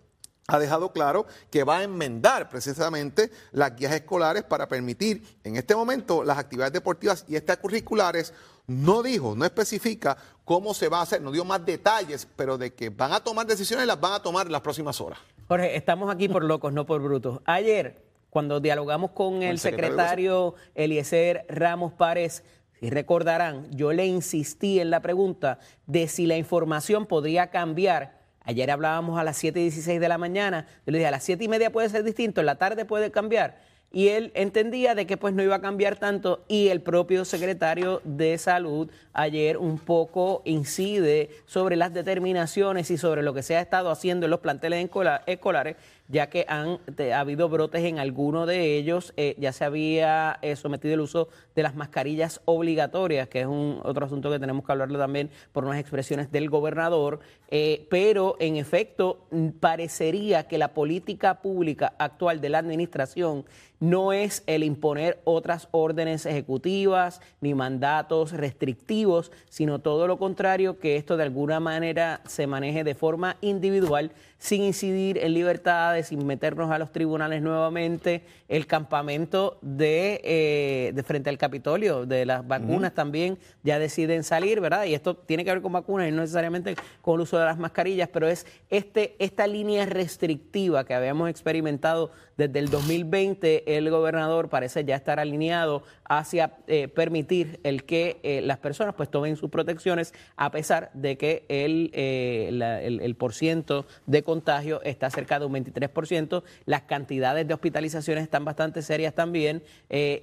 ha 0.48 0.58
dejado 0.58 0.92
claro 0.92 1.26
que 1.50 1.62
va 1.62 1.78
a 1.78 1.82
enmendar 1.82 2.48
precisamente 2.48 3.30
las 3.52 3.76
guías 3.76 3.92
escolares 3.92 4.44
para 4.44 4.66
permitir 4.66 5.22
en 5.44 5.56
este 5.56 5.76
momento 5.76 6.24
las 6.24 6.38
actividades 6.38 6.72
deportivas 6.72 7.24
y 7.28 7.36
extracurriculares. 7.36 8.32
No 8.66 9.02
dijo, 9.02 9.34
no 9.36 9.44
especifica 9.44 10.16
cómo 10.44 10.72
se 10.72 10.88
va 10.88 11.00
a 11.00 11.02
hacer, 11.02 11.20
no 11.20 11.32
dio 11.32 11.44
más 11.44 11.64
detalles, 11.64 12.26
pero 12.36 12.56
de 12.56 12.72
que 12.72 12.88
van 12.88 13.12
a 13.12 13.20
tomar 13.20 13.46
decisiones 13.46 13.86
las 13.86 14.00
van 14.00 14.14
a 14.14 14.22
tomar 14.22 14.50
las 14.50 14.62
próximas 14.62 15.00
horas. 15.00 15.18
Jorge, 15.48 15.76
estamos 15.76 16.10
aquí 16.10 16.28
por 16.28 16.44
locos, 16.44 16.72
no 16.72 16.86
por 16.86 17.02
brutos. 17.02 17.40
Ayer 17.44 18.07
cuando 18.30 18.60
dialogamos 18.60 19.12
con 19.12 19.42
el, 19.42 19.58
secretario, 19.58 20.54
Eliezer 20.74 21.46
Ramos 21.48 21.92
Párez, 21.92 22.44
si 22.80 22.90
recordarán, 22.90 23.66
yo 23.72 23.92
le 23.92 24.06
insistí 24.06 24.78
en 24.78 24.90
la 24.90 25.00
pregunta 25.00 25.58
de 25.86 26.06
si 26.06 26.26
la 26.26 26.36
información 26.36 27.06
podría 27.06 27.48
cambiar. 27.48 28.18
Ayer 28.44 28.70
hablábamos 28.70 29.18
a 29.18 29.24
las 29.24 29.36
7 29.36 29.58
y 29.58 29.62
16 29.64 30.00
de 30.00 30.08
la 30.08 30.16
mañana, 30.16 30.66
yo 30.86 30.92
le 30.92 30.98
dije 30.98 31.08
a 31.08 31.10
las 31.10 31.24
7 31.24 31.42
y 31.42 31.48
media 31.48 31.72
puede 31.72 31.88
ser 31.88 32.04
distinto, 32.04 32.40
en 32.40 32.46
la 32.46 32.56
tarde 32.56 32.84
puede 32.84 33.10
cambiar. 33.10 33.66
y 33.90 34.08
él 34.08 34.32
entendía 34.34 34.94
de 34.94 35.06
que 35.06 35.16
pues 35.16 35.32
no 35.32 35.42
iba 35.42 35.56
a 35.56 35.60
cambiar 35.62 35.96
tanto 35.96 36.44
y 36.46 36.68
el 36.68 36.82
propio 36.82 37.24
secretario 37.24 38.02
de 38.04 38.36
salud 38.36 38.90
ayer 39.14 39.56
un 39.56 39.78
poco 39.78 40.42
incide 40.44 41.30
sobre 41.46 41.74
las 41.74 41.94
determinaciones 41.94 42.90
y 42.90 42.98
sobre 42.98 43.22
lo 43.22 43.32
que 43.32 43.42
se 43.42 43.56
ha 43.56 43.62
estado 43.62 43.90
haciendo 43.90 44.26
en 44.26 44.30
los 44.30 44.40
planteles 44.40 44.86
escolares 45.26 45.76
ya 46.08 46.30
que 46.30 46.46
han 46.48 46.80
ha 47.12 47.20
habido 47.20 47.48
brotes 47.48 47.84
en 47.84 47.98
alguno 47.98 48.46
de 48.46 48.76
ellos, 48.76 49.12
eh, 49.16 49.36
ya 49.38 49.52
se 49.52 49.64
había 49.64 50.38
eh, 50.42 50.56
sometido 50.56 50.94
el 50.94 51.00
uso 51.00 51.28
de 51.54 51.62
las 51.62 51.76
mascarillas 51.76 52.40
obligatorias, 52.46 53.28
que 53.28 53.40
es 53.40 53.46
un 53.46 53.80
otro 53.84 54.06
asunto 54.06 54.30
que 54.30 54.38
tenemos 54.38 54.64
que 54.64 54.72
hablarlo 54.72 54.98
también 54.98 55.30
por 55.52 55.64
unas 55.64 55.78
expresiones 55.78 56.32
del 56.32 56.48
gobernador, 56.48 57.20
eh, 57.50 57.86
pero 57.90 58.36
en 58.40 58.56
efecto 58.56 59.26
parecería 59.60 60.48
que 60.48 60.58
la 60.58 60.74
política 60.74 61.40
pública 61.42 61.94
actual 61.98 62.40
de 62.40 62.48
la 62.48 62.58
administración 62.58 63.44
no 63.80 64.12
es 64.12 64.42
el 64.46 64.64
imponer 64.64 65.20
otras 65.24 65.68
órdenes 65.70 66.26
ejecutivas 66.26 67.20
ni 67.40 67.54
mandatos 67.54 68.32
restrictivos, 68.32 69.30
sino 69.48 69.78
todo 69.78 70.06
lo 70.06 70.18
contrario, 70.18 70.78
que 70.78 70.96
esto 70.96 71.16
de 71.16 71.22
alguna 71.22 71.60
manera 71.60 72.20
se 72.26 72.46
maneje 72.46 72.82
de 72.82 72.94
forma 72.94 73.36
individual, 73.40 74.10
sin 74.38 74.62
incidir 74.62 75.18
en 75.18 75.34
libertades, 75.34 75.97
sin 76.02 76.26
meternos 76.26 76.70
a 76.70 76.78
los 76.78 76.92
tribunales 76.92 77.42
nuevamente, 77.42 78.22
el 78.48 78.66
campamento 78.66 79.58
de, 79.62 80.20
eh, 80.24 80.92
de 80.94 81.02
frente 81.02 81.30
al 81.30 81.38
Capitolio, 81.38 82.06
de 82.06 82.26
las 82.26 82.46
vacunas 82.46 82.94
también 82.94 83.38
ya 83.62 83.78
deciden 83.78 84.24
salir, 84.24 84.60
¿verdad? 84.60 84.84
Y 84.84 84.94
esto 84.94 85.16
tiene 85.16 85.44
que 85.44 85.52
ver 85.52 85.62
con 85.62 85.72
vacunas 85.72 86.08
y 86.08 86.12
no 86.12 86.20
necesariamente 86.20 86.76
con 87.02 87.16
el 87.16 87.22
uso 87.22 87.38
de 87.38 87.44
las 87.44 87.58
mascarillas, 87.58 88.08
pero 88.12 88.28
es 88.28 88.46
este, 88.70 89.16
esta 89.18 89.46
línea 89.46 89.86
restrictiva 89.86 90.84
que 90.84 90.94
habíamos 90.94 91.30
experimentado 91.30 92.10
desde 92.38 92.60
el 92.60 92.70
2020 92.70 93.76
el 93.76 93.90
gobernador 93.90 94.48
parece 94.48 94.84
ya 94.84 94.94
estar 94.94 95.20
alineado 95.20 95.82
hacia 96.04 96.54
eh, 96.68 96.88
permitir 96.88 97.60
el 97.64 97.84
que 97.84 98.20
eh, 98.22 98.40
las 98.42 98.58
personas 98.58 98.94
pues 98.94 99.10
tomen 99.10 99.36
sus 99.36 99.50
protecciones 99.50 100.14
a 100.36 100.50
pesar 100.50 100.90
de 100.94 101.18
que 101.18 101.44
el, 101.48 101.90
eh, 101.92 102.46
el, 102.48 103.00
el 103.00 103.14
por 103.16 103.34
ciento 103.34 103.86
de 104.06 104.22
contagio 104.22 104.80
está 104.82 105.10
cerca 105.10 105.40
de 105.40 105.46
un 105.46 105.52
23%, 105.52 106.44
las 106.64 106.82
cantidades 106.82 107.46
de 107.46 107.54
hospitalizaciones 107.54 108.22
están 108.22 108.44
bastante 108.44 108.82
serias 108.82 109.14
también, 109.14 109.62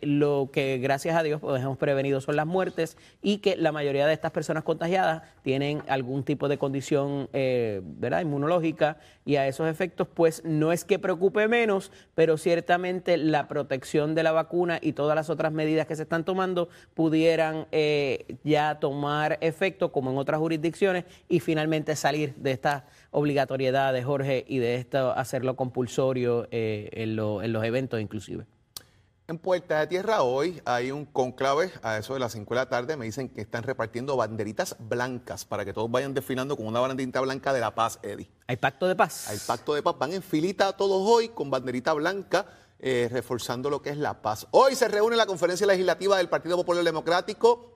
lo 0.02 0.50
que 0.54 0.78
gracias 0.78 1.18
a 1.18 1.24
Dios 1.24 1.42
pues, 1.42 1.62
hemos 1.62 1.78
prevenido 1.78 2.22
son 2.22 2.38
las 2.38 2.48
muertes 2.48 2.98
y 3.22 3.40
que 3.40 3.58
la 3.58 3.74
mayoría 3.74 4.08
de 4.08 4.14
estas 4.14 4.32
personas 4.32 4.64
contagiadas 4.64 5.24
tienen 5.44 5.84
algún 5.90 6.24
tipo 6.24 6.48
de 6.48 6.58
condición 6.58 7.30
¿verdad? 7.34 8.22
inmunológica 8.22 8.98
y 9.26 9.36
a 9.36 9.48
esos 9.48 9.68
efectos 9.68 10.08
pues 10.08 10.44
no 10.46 10.72
es 10.72 10.86
que 10.86 10.98
preocupe 10.98 11.48
menos, 11.50 11.92
pero 12.14 12.38
ciertamente 12.38 13.18
la 13.18 13.48
protección 13.48 14.16
de 14.16 14.24
la 14.24 14.32
vacuna 14.32 14.80
y 14.82 14.94
todas 14.94 15.16
las 15.16 15.30
otras 15.30 15.52
medidas 15.52 15.88
que 15.88 15.96
se 15.96 16.04
están 16.04 16.24
tomando 16.24 16.70
pudieran 16.94 17.68
eh, 17.72 18.38
ya 18.44 18.80
tomar 18.80 19.38
efecto 19.42 19.92
como 19.92 20.12
en 20.12 20.18
otras 20.18 20.40
jurisdicciones 20.40 21.06
y 21.28 21.40
finalmente 21.40 21.96
salir 21.96 22.36
de 22.36 22.52
esta 22.52 22.86
obligatoriedad 23.12 23.94
de 23.94 24.04
Jorge 24.04 24.46
y 24.48 24.60
de 24.60 24.76
esto 24.76 25.12
hacerlo 25.12 25.56
compulsorio 25.56 26.48
eh, 26.52 26.90
en, 26.94 27.10
en 27.12 27.54
los 27.54 27.64
eventos 27.64 28.00
inclusive. 28.00 28.46
En 29.28 29.40
Puerta 29.40 29.80
de 29.80 29.88
Tierra 29.88 30.22
hoy 30.22 30.62
hay 30.66 30.92
un 30.92 31.04
conclave 31.04 31.72
a 31.82 31.98
eso 31.98 32.14
de 32.14 32.20
las 32.20 32.34
5 32.34 32.54
de 32.54 32.60
la 32.60 32.70
tarde. 32.70 32.96
Me 32.96 33.06
dicen 33.06 33.28
que 33.28 33.42
están 33.42 33.64
repartiendo 33.64 34.16
banderitas 34.16 34.76
blancas 34.78 35.46
para 35.46 35.66
que 35.66 35.74
todos 35.74 35.90
vayan 35.90 36.14
desfilando 36.14 36.56
con 36.56 36.68
una 36.68 36.80
banderita 36.80 37.22
blanca 37.22 37.52
de 37.52 37.60
la 37.60 37.74
paz, 37.74 37.98
Eddie. 38.04 38.30
¿Hay 38.46 38.58
pacto 38.58 38.88
de 38.88 38.96
paz? 38.96 39.28
Hay 39.28 39.40
pacto 39.40 39.74
de 39.74 39.82
paz. 39.82 39.96
Van 39.98 40.14
en 40.14 40.22
filita 40.22 40.74
todos 40.74 41.02
hoy 41.10 41.30
con 41.30 41.50
banderita 41.50 41.94
blanca, 41.94 42.46
eh, 42.78 43.10
reforzando 43.12 43.72
lo 43.72 43.82
que 43.82 43.90
es 43.90 43.98
la 43.98 44.22
paz. 44.22 44.46
Hoy 44.52 44.76
se 44.76 44.88
reúne 44.88 45.16
la 45.16 45.26
conferencia 45.26 45.66
legislativa 45.66 46.18
del 46.18 46.30
Partido 46.30 46.56
Popular 46.58 46.84
Democrático 46.84 47.75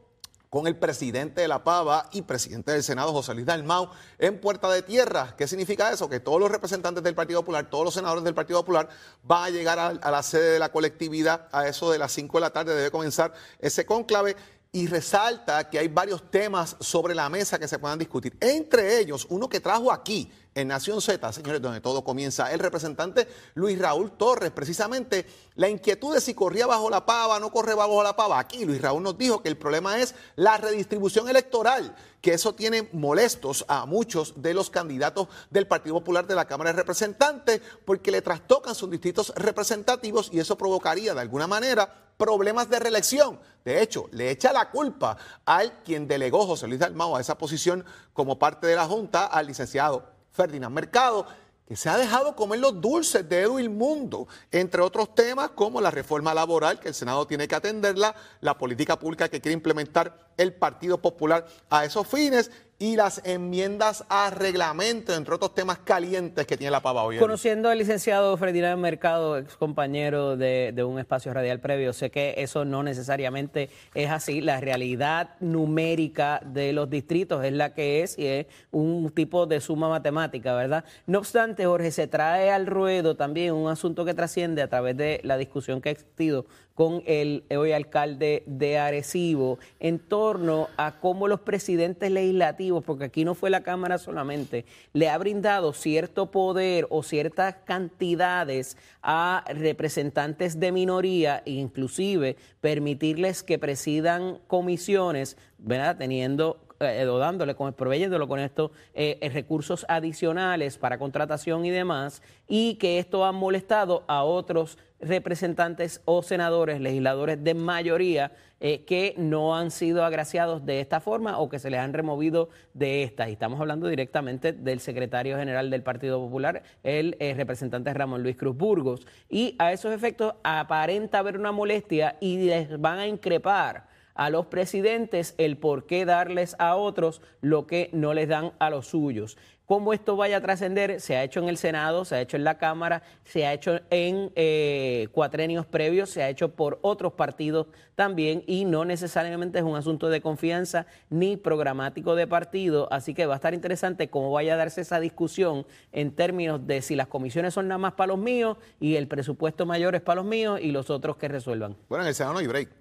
con 0.50 0.66
el 0.66 0.76
presidente 0.76 1.42
de 1.42 1.48
la 1.48 1.64
Pava 1.64 2.10
y 2.12 2.24
presidente 2.24 2.72
del 2.72 2.84
Senado, 2.84 3.14
José 3.14 3.34
Luis 3.34 3.46
Dalmau, 3.46 3.90
en 4.18 4.42
Puerta 4.42 4.70
de 4.72 4.82
Tierra. 4.82 5.36
¿Qué 5.38 5.48
significa 5.48 5.92
eso? 5.92 6.10
Que 6.10 6.20
todos 6.20 6.40
los 6.40 6.50
representantes 6.50 7.04
del 7.04 7.14
Partido 7.14 7.42
Popular, 7.42 7.70
todos 7.70 7.86
los 7.86 7.94
senadores 7.94 8.24
del 8.24 8.34
Partido 8.34 8.60
Popular 8.62 8.90
van 9.24 9.44
a 9.44 9.50
llegar 9.52 9.78
a, 9.80 10.12
la 10.12 10.24
sede 10.24 10.54
de 10.54 10.60
la 10.60 10.72
colectividad 10.72 11.48
a 11.52 11.68
eso 11.68 11.92
de 11.92 12.00
las 12.00 12.12
5 12.14 12.38
de 12.38 12.42
la 12.42 12.50
tarde. 12.50 12.74
Debe 12.74 12.90
comenzar 12.90 13.32
ese 13.60 13.86
cónclave 13.86 14.36
y 14.72 14.88
resalta 14.88 15.70
que 15.70 15.78
hay 15.78 15.88
varios 15.88 16.30
temas 16.32 16.76
sobre 16.80 17.14
la 17.14 17.30
mesa 17.30 17.60
que 17.60 17.68
se 17.68 17.78
puedan 17.78 18.00
discutir. 18.00 18.36
Entre 18.40 19.00
ellos, 19.00 19.28
uno 19.30 19.50
que 19.50 19.60
trajo 19.60 19.92
aquí 19.92 20.32
en 20.60 20.68
Nación 20.68 21.02
Z, 21.02 21.32
señores, 21.32 21.62
donde 21.62 21.82
todo 21.82 22.04
comienza, 22.04 22.52
el 22.52 22.60
representante 22.60 23.28
Luis 23.56 23.80
Raúl 23.80 24.12
Torres, 24.12 24.52
precisamente 24.52 25.26
la 25.56 25.70
inquietud 25.70 26.14
de 26.14 26.22
si 26.22 26.34
corría 26.34 26.68
bajo 26.68 26.90
la 26.90 27.06
pava, 27.06 27.40
no 27.40 27.52
corre 27.52 27.74
bajo 27.74 28.04
la 28.04 28.16
pava. 28.16 28.40
Aquí 28.40 28.66
Luis 28.66 28.82
Raúl 28.82 29.04
nos 29.04 29.18
dijo 29.18 29.42
que 29.42 29.50
el 29.50 29.58
problema 29.58 30.00
es 30.00 30.16
la 30.36 30.58
redistribución 30.58 31.30
electoral, 31.30 31.96
que 32.22 32.34
eso 32.34 32.54
tiene 32.54 32.90
molestos 32.92 33.66
a 33.68 33.86
muchos 33.86 34.42
de 34.42 34.54
los 34.54 34.70
candidatos 34.70 35.28
del 35.50 35.68
Partido 35.68 35.96
Popular 35.96 36.28
de 36.28 36.36
la 36.36 36.46
Cámara 36.46 36.72
de 36.72 36.78
Representantes, 36.78 37.62
porque 37.86 38.12
le 38.12 38.22
trastocan 38.22 38.76
sus 38.76 38.90
distritos 38.90 39.34
representativos 39.36 40.30
y 40.32 40.40
eso 40.40 40.58
provocaría 40.58 41.14
de 41.14 41.22
alguna 41.22 41.48
manera 41.48 41.94
problemas 42.18 42.70
de 42.70 42.80
reelección. 42.80 43.40
De 43.64 43.82
hecho, 43.82 44.08
le 44.12 44.30
echa 44.30 44.52
la 44.52 44.70
culpa 44.72 45.16
al 45.46 45.82
quien 45.84 46.08
delegó 46.08 46.46
José 46.46 46.68
Luis 46.68 46.80
Dalmao 46.80 47.16
a 47.16 47.22
esa 47.22 47.38
posición 47.38 47.86
como 48.12 48.38
parte 48.38 48.68
de 48.68 48.76
la 48.76 48.86
Junta, 48.86 49.26
al 49.26 49.48
licenciado 49.48 50.19
Ferdinand 50.40 50.74
Mercado, 50.74 51.26
que 51.68 51.76
se 51.76 51.90
ha 51.90 51.98
dejado 51.98 52.34
comer 52.34 52.62
los 52.62 52.80
dulces 52.80 53.28
de 53.28 53.42
Edwin 53.42 53.78
Mundo, 53.78 54.26
entre 54.52 54.82
otros 54.82 55.14
temas 55.14 55.50
como 55.50 55.82
la 55.82 55.92
reforma 55.92 56.34
laboral, 56.34 56.80
que 56.80 56.88
el 56.88 56.94
Senado 56.94 57.28
tiene 57.28 57.46
que 57.46 57.56
atenderla, 57.56 58.16
la 58.40 58.58
política 58.58 58.98
pública 58.98 59.28
que 59.28 59.42
quiere 59.42 59.54
implementar 59.54 60.32
el 60.38 60.54
Partido 60.54 60.98
Popular 60.98 61.46
a 61.70 61.84
esos 61.84 62.08
fines 62.08 62.52
y 62.82 62.96
las 62.96 63.22
enmiendas 63.26 64.06
a 64.08 64.30
reglamento, 64.30 65.14
entre 65.14 65.36
otros 65.36 65.54
temas 65.54 65.80
calientes 65.80 66.48
que 66.48 66.56
tiene 66.56 66.72
la 66.72 66.80
pava 66.80 67.04
hoy. 67.04 67.18
Conociendo 67.18 67.68
al 67.68 67.78
licenciado 67.78 68.36
Ferdinand 68.38 68.82
Mercado, 68.82 69.38
ex 69.38 69.58
compañero 69.58 70.38
de, 70.38 70.74
un 70.88 70.98
espacio 70.98 71.34
radial 71.34 71.60
previo, 71.60 71.92
sé 71.92 72.10
que 72.10 72.36
eso 72.38 72.64
no 72.64 72.82
necesariamente 72.82 73.70
es 73.94 74.10
así. 74.10 74.40
La 74.40 74.62
realidad 74.62 75.36
numérica 75.42 76.40
de 76.46 76.72
los 76.72 76.90
distritos 76.90 77.44
es 77.44 77.52
la 77.52 77.74
que 77.74 78.02
es 78.02 78.18
y 78.18 78.26
es 78.26 78.48
un 78.72 79.12
tipo 79.12 79.46
de 79.46 79.60
suma 79.60 79.90
matemática, 79.90 80.56
¿verdad? 80.56 80.86
No 81.06 81.20
obstante, 81.20 81.66
Jorge, 81.66 81.92
se 81.92 82.08
trae 82.08 82.50
al 82.50 82.66
ruedo 82.66 83.18
también 83.18 83.54
un 83.54 83.70
asunto 83.70 84.06
que 84.06 84.14
trasciende 84.14 84.62
a 84.62 84.70
través 84.70 84.96
de 84.96 85.20
la 85.24 85.38
discusión 85.38 85.82
que 85.82 85.90
ha 85.90 85.92
existido 85.92 86.46
con 86.80 87.04
el 87.06 87.44
hoy 87.50 87.74
alcalde 87.74 88.42
de 88.46 88.78
Arecibo 88.78 89.60
en 89.82 90.00
torno 90.00 90.70
a 90.78 91.02
cómo 91.02 91.28
los 91.28 91.42
presidentes 91.42 92.10
legislativos, 92.10 92.86
porque 92.86 93.04
aquí 93.04 93.26
no 93.26 93.36
fue 93.36 93.50
la 93.50 93.64
Cámara 93.64 93.98
solamente, 93.98 94.64
le 94.94 95.10
ha 95.10 95.18
brindado 95.18 95.74
cierto 95.74 96.32
poder 96.32 96.88
o 96.90 97.04
ciertas 97.04 97.56
cantidades 97.66 98.78
a 99.04 99.44
representantes 99.50 100.58
de 100.62 100.72
minoría 100.72 101.44
e 101.46 101.52
inclusive 101.52 102.38
permitirles 102.62 103.44
que 103.44 103.60
presidan 103.60 104.40
comisiones, 104.48 105.36
¿verdad? 105.58 105.98
Teniendo 105.98 106.62
eh, 106.80 107.06
dándole, 107.06 107.56
proveyéndolo 107.56 108.28
con 108.28 108.40
estos 108.40 108.72
eh, 108.94 109.30
recursos 109.34 109.86
adicionales 109.90 110.78
para 110.78 110.98
contratación 110.98 111.66
y 111.66 111.70
demás, 111.70 112.22
y 112.48 112.76
que 112.76 113.00
esto 113.00 113.26
ha 113.26 113.32
molestado 113.32 114.04
a 114.08 114.24
otros 114.24 114.78
representantes 115.00 116.02
o 116.06 116.22
senadores, 116.22 116.82
legisladores 116.82 117.44
de 117.44 117.54
mayoría, 117.54 118.32
eh, 118.62 118.84
que 118.84 119.14
no 119.18 119.56
han 119.56 119.72
sido 119.72 120.04
agraciados 120.04 120.66
de 120.66 120.82
esta 120.82 121.00
forma 121.00 121.38
o 121.40 121.48
que 121.48 121.60
se 121.60 121.70
les 121.70 121.80
han 121.80 121.94
removido 121.94 122.50
de 122.74 123.04
esta. 123.04 123.30
Y 123.30 123.34
estamos 123.34 123.62
hablando 123.62 123.88
directamente 123.88 124.52
del 124.52 124.82
secretario 124.82 125.38
general 125.38 125.70
del 125.70 125.82
Partido 125.82 126.20
Popular, 126.20 126.64
el 126.84 127.16
eh, 127.20 127.34
representante 127.36 127.94
Ramón 127.94 128.22
Luis 128.22 128.36
Cruz 128.36 128.58
Burgos. 128.58 129.08
Y 129.30 129.56
a 129.60 129.72
esos 129.72 129.94
efectos 129.94 130.34
aparenta 130.44 131.20
haber 131.20 131.38
una 131.38 131.54
molestia 131.54 132.18
y 132.20 132.48
les 132.48 132.80
van 132.82 133.00
a 133.00 133.08
increpar 133.08 133.88
a 134.20 134.30
los 134.30 134.48
presidentes 134.48 135.34
el 135.38 135.58
por 135.58 135.86
qué 135.86 136.04
darles 136.04 136.58
a 136.60 136.76
otros 136.76 137.22
lo 137.40 137.66
que 137.68 137.90
no 137.94 138.14
les 138.14 138.28
dan 138.28 138.52
a 138.60 138.70
los 138.70 138.88
suyos. 138.88 139.38
Cómo 139.66 139.94
esto 139.94 140.18
vaya 140.18 140.38
a 140.38 140.42
trascender, 140.42 141.00
se 141.00 141.16
ha 141.16 141.24
hecho 141.24 141.40
en 141.40 141.48
el 141.48 141.56
Senado, 141.56 142.04
se 142.04 142.16
ha 142.16 142.22
hecho 142.22 142.36
en 142.36 142.44
la 142.44 142.58
Cámara, 142.58 143.02
se 143.24 143.46
ha 143.46 143.54
hecho 143.54 143.80
en 143.90 144.30
eh, 144.36 145.08
cuatrenios 145.14 145.66
previos, 145.66 146.10
se 146.10 146.22
ha 146.22 146.28
hecho 146.28 146.54
por 146.54 146.80
otros 146.82 147.14
partidos 147.14 147.68
también 147.96 148.44
y 148.46 148.66
no 148.66 148.84
necesariamente 148.84 149.60
es 149.60 149.64
un 149.64 149.78
asunto 149.78 150.10
de 150.10 150.20
confianza 150.20 150.86
ni 151.10 151.38
programático 151.38 152.16
de 152.16 152.28
partido, 152.28 152.92
así 152.92 153.14
que 153.14 153.26
va 153.26 153.36
a 153.36 153.38
estar 153.38 153.54
interesante 153.54 154.10
cómo 154.10 154.32
vaya 154.32 154.56
a 154.56 154.58
darse 154.58 154.82
esa 154.82 155.00
discusión 155.00 155.66
en 155.94 156.12
términos 156.12 156.68
de 156.68 156.82
si 156.82 156.98
las 156.98 157.08
comisiones 157.08 157.54
son 157.54 157.70
nada 157.70 157.78
más 157.78 157.94
para 157.94 158.08
los 158.08 158.18
míos 158.18 158.58
y 158.82 158.96
el 158.98 159.08
presupuesto 159.08 159.66
mayor 159.66 159.96
es 159.96 160.02
para 160.02 160.18
los 160.18 160.26
míos 160.26 160.60
y 160.62 160.72
los 160.72 160.90
otros 160.90 161.16
que 161.16 161.30
resuelvan. 161.30 161.78
Bueno, 161.88 162.04
en 162.04 162.10
el 162.10 162.16
Senado 162.16 162.34
no 162.34 162.40
hay 162.40 162.48
break 162.48 162.79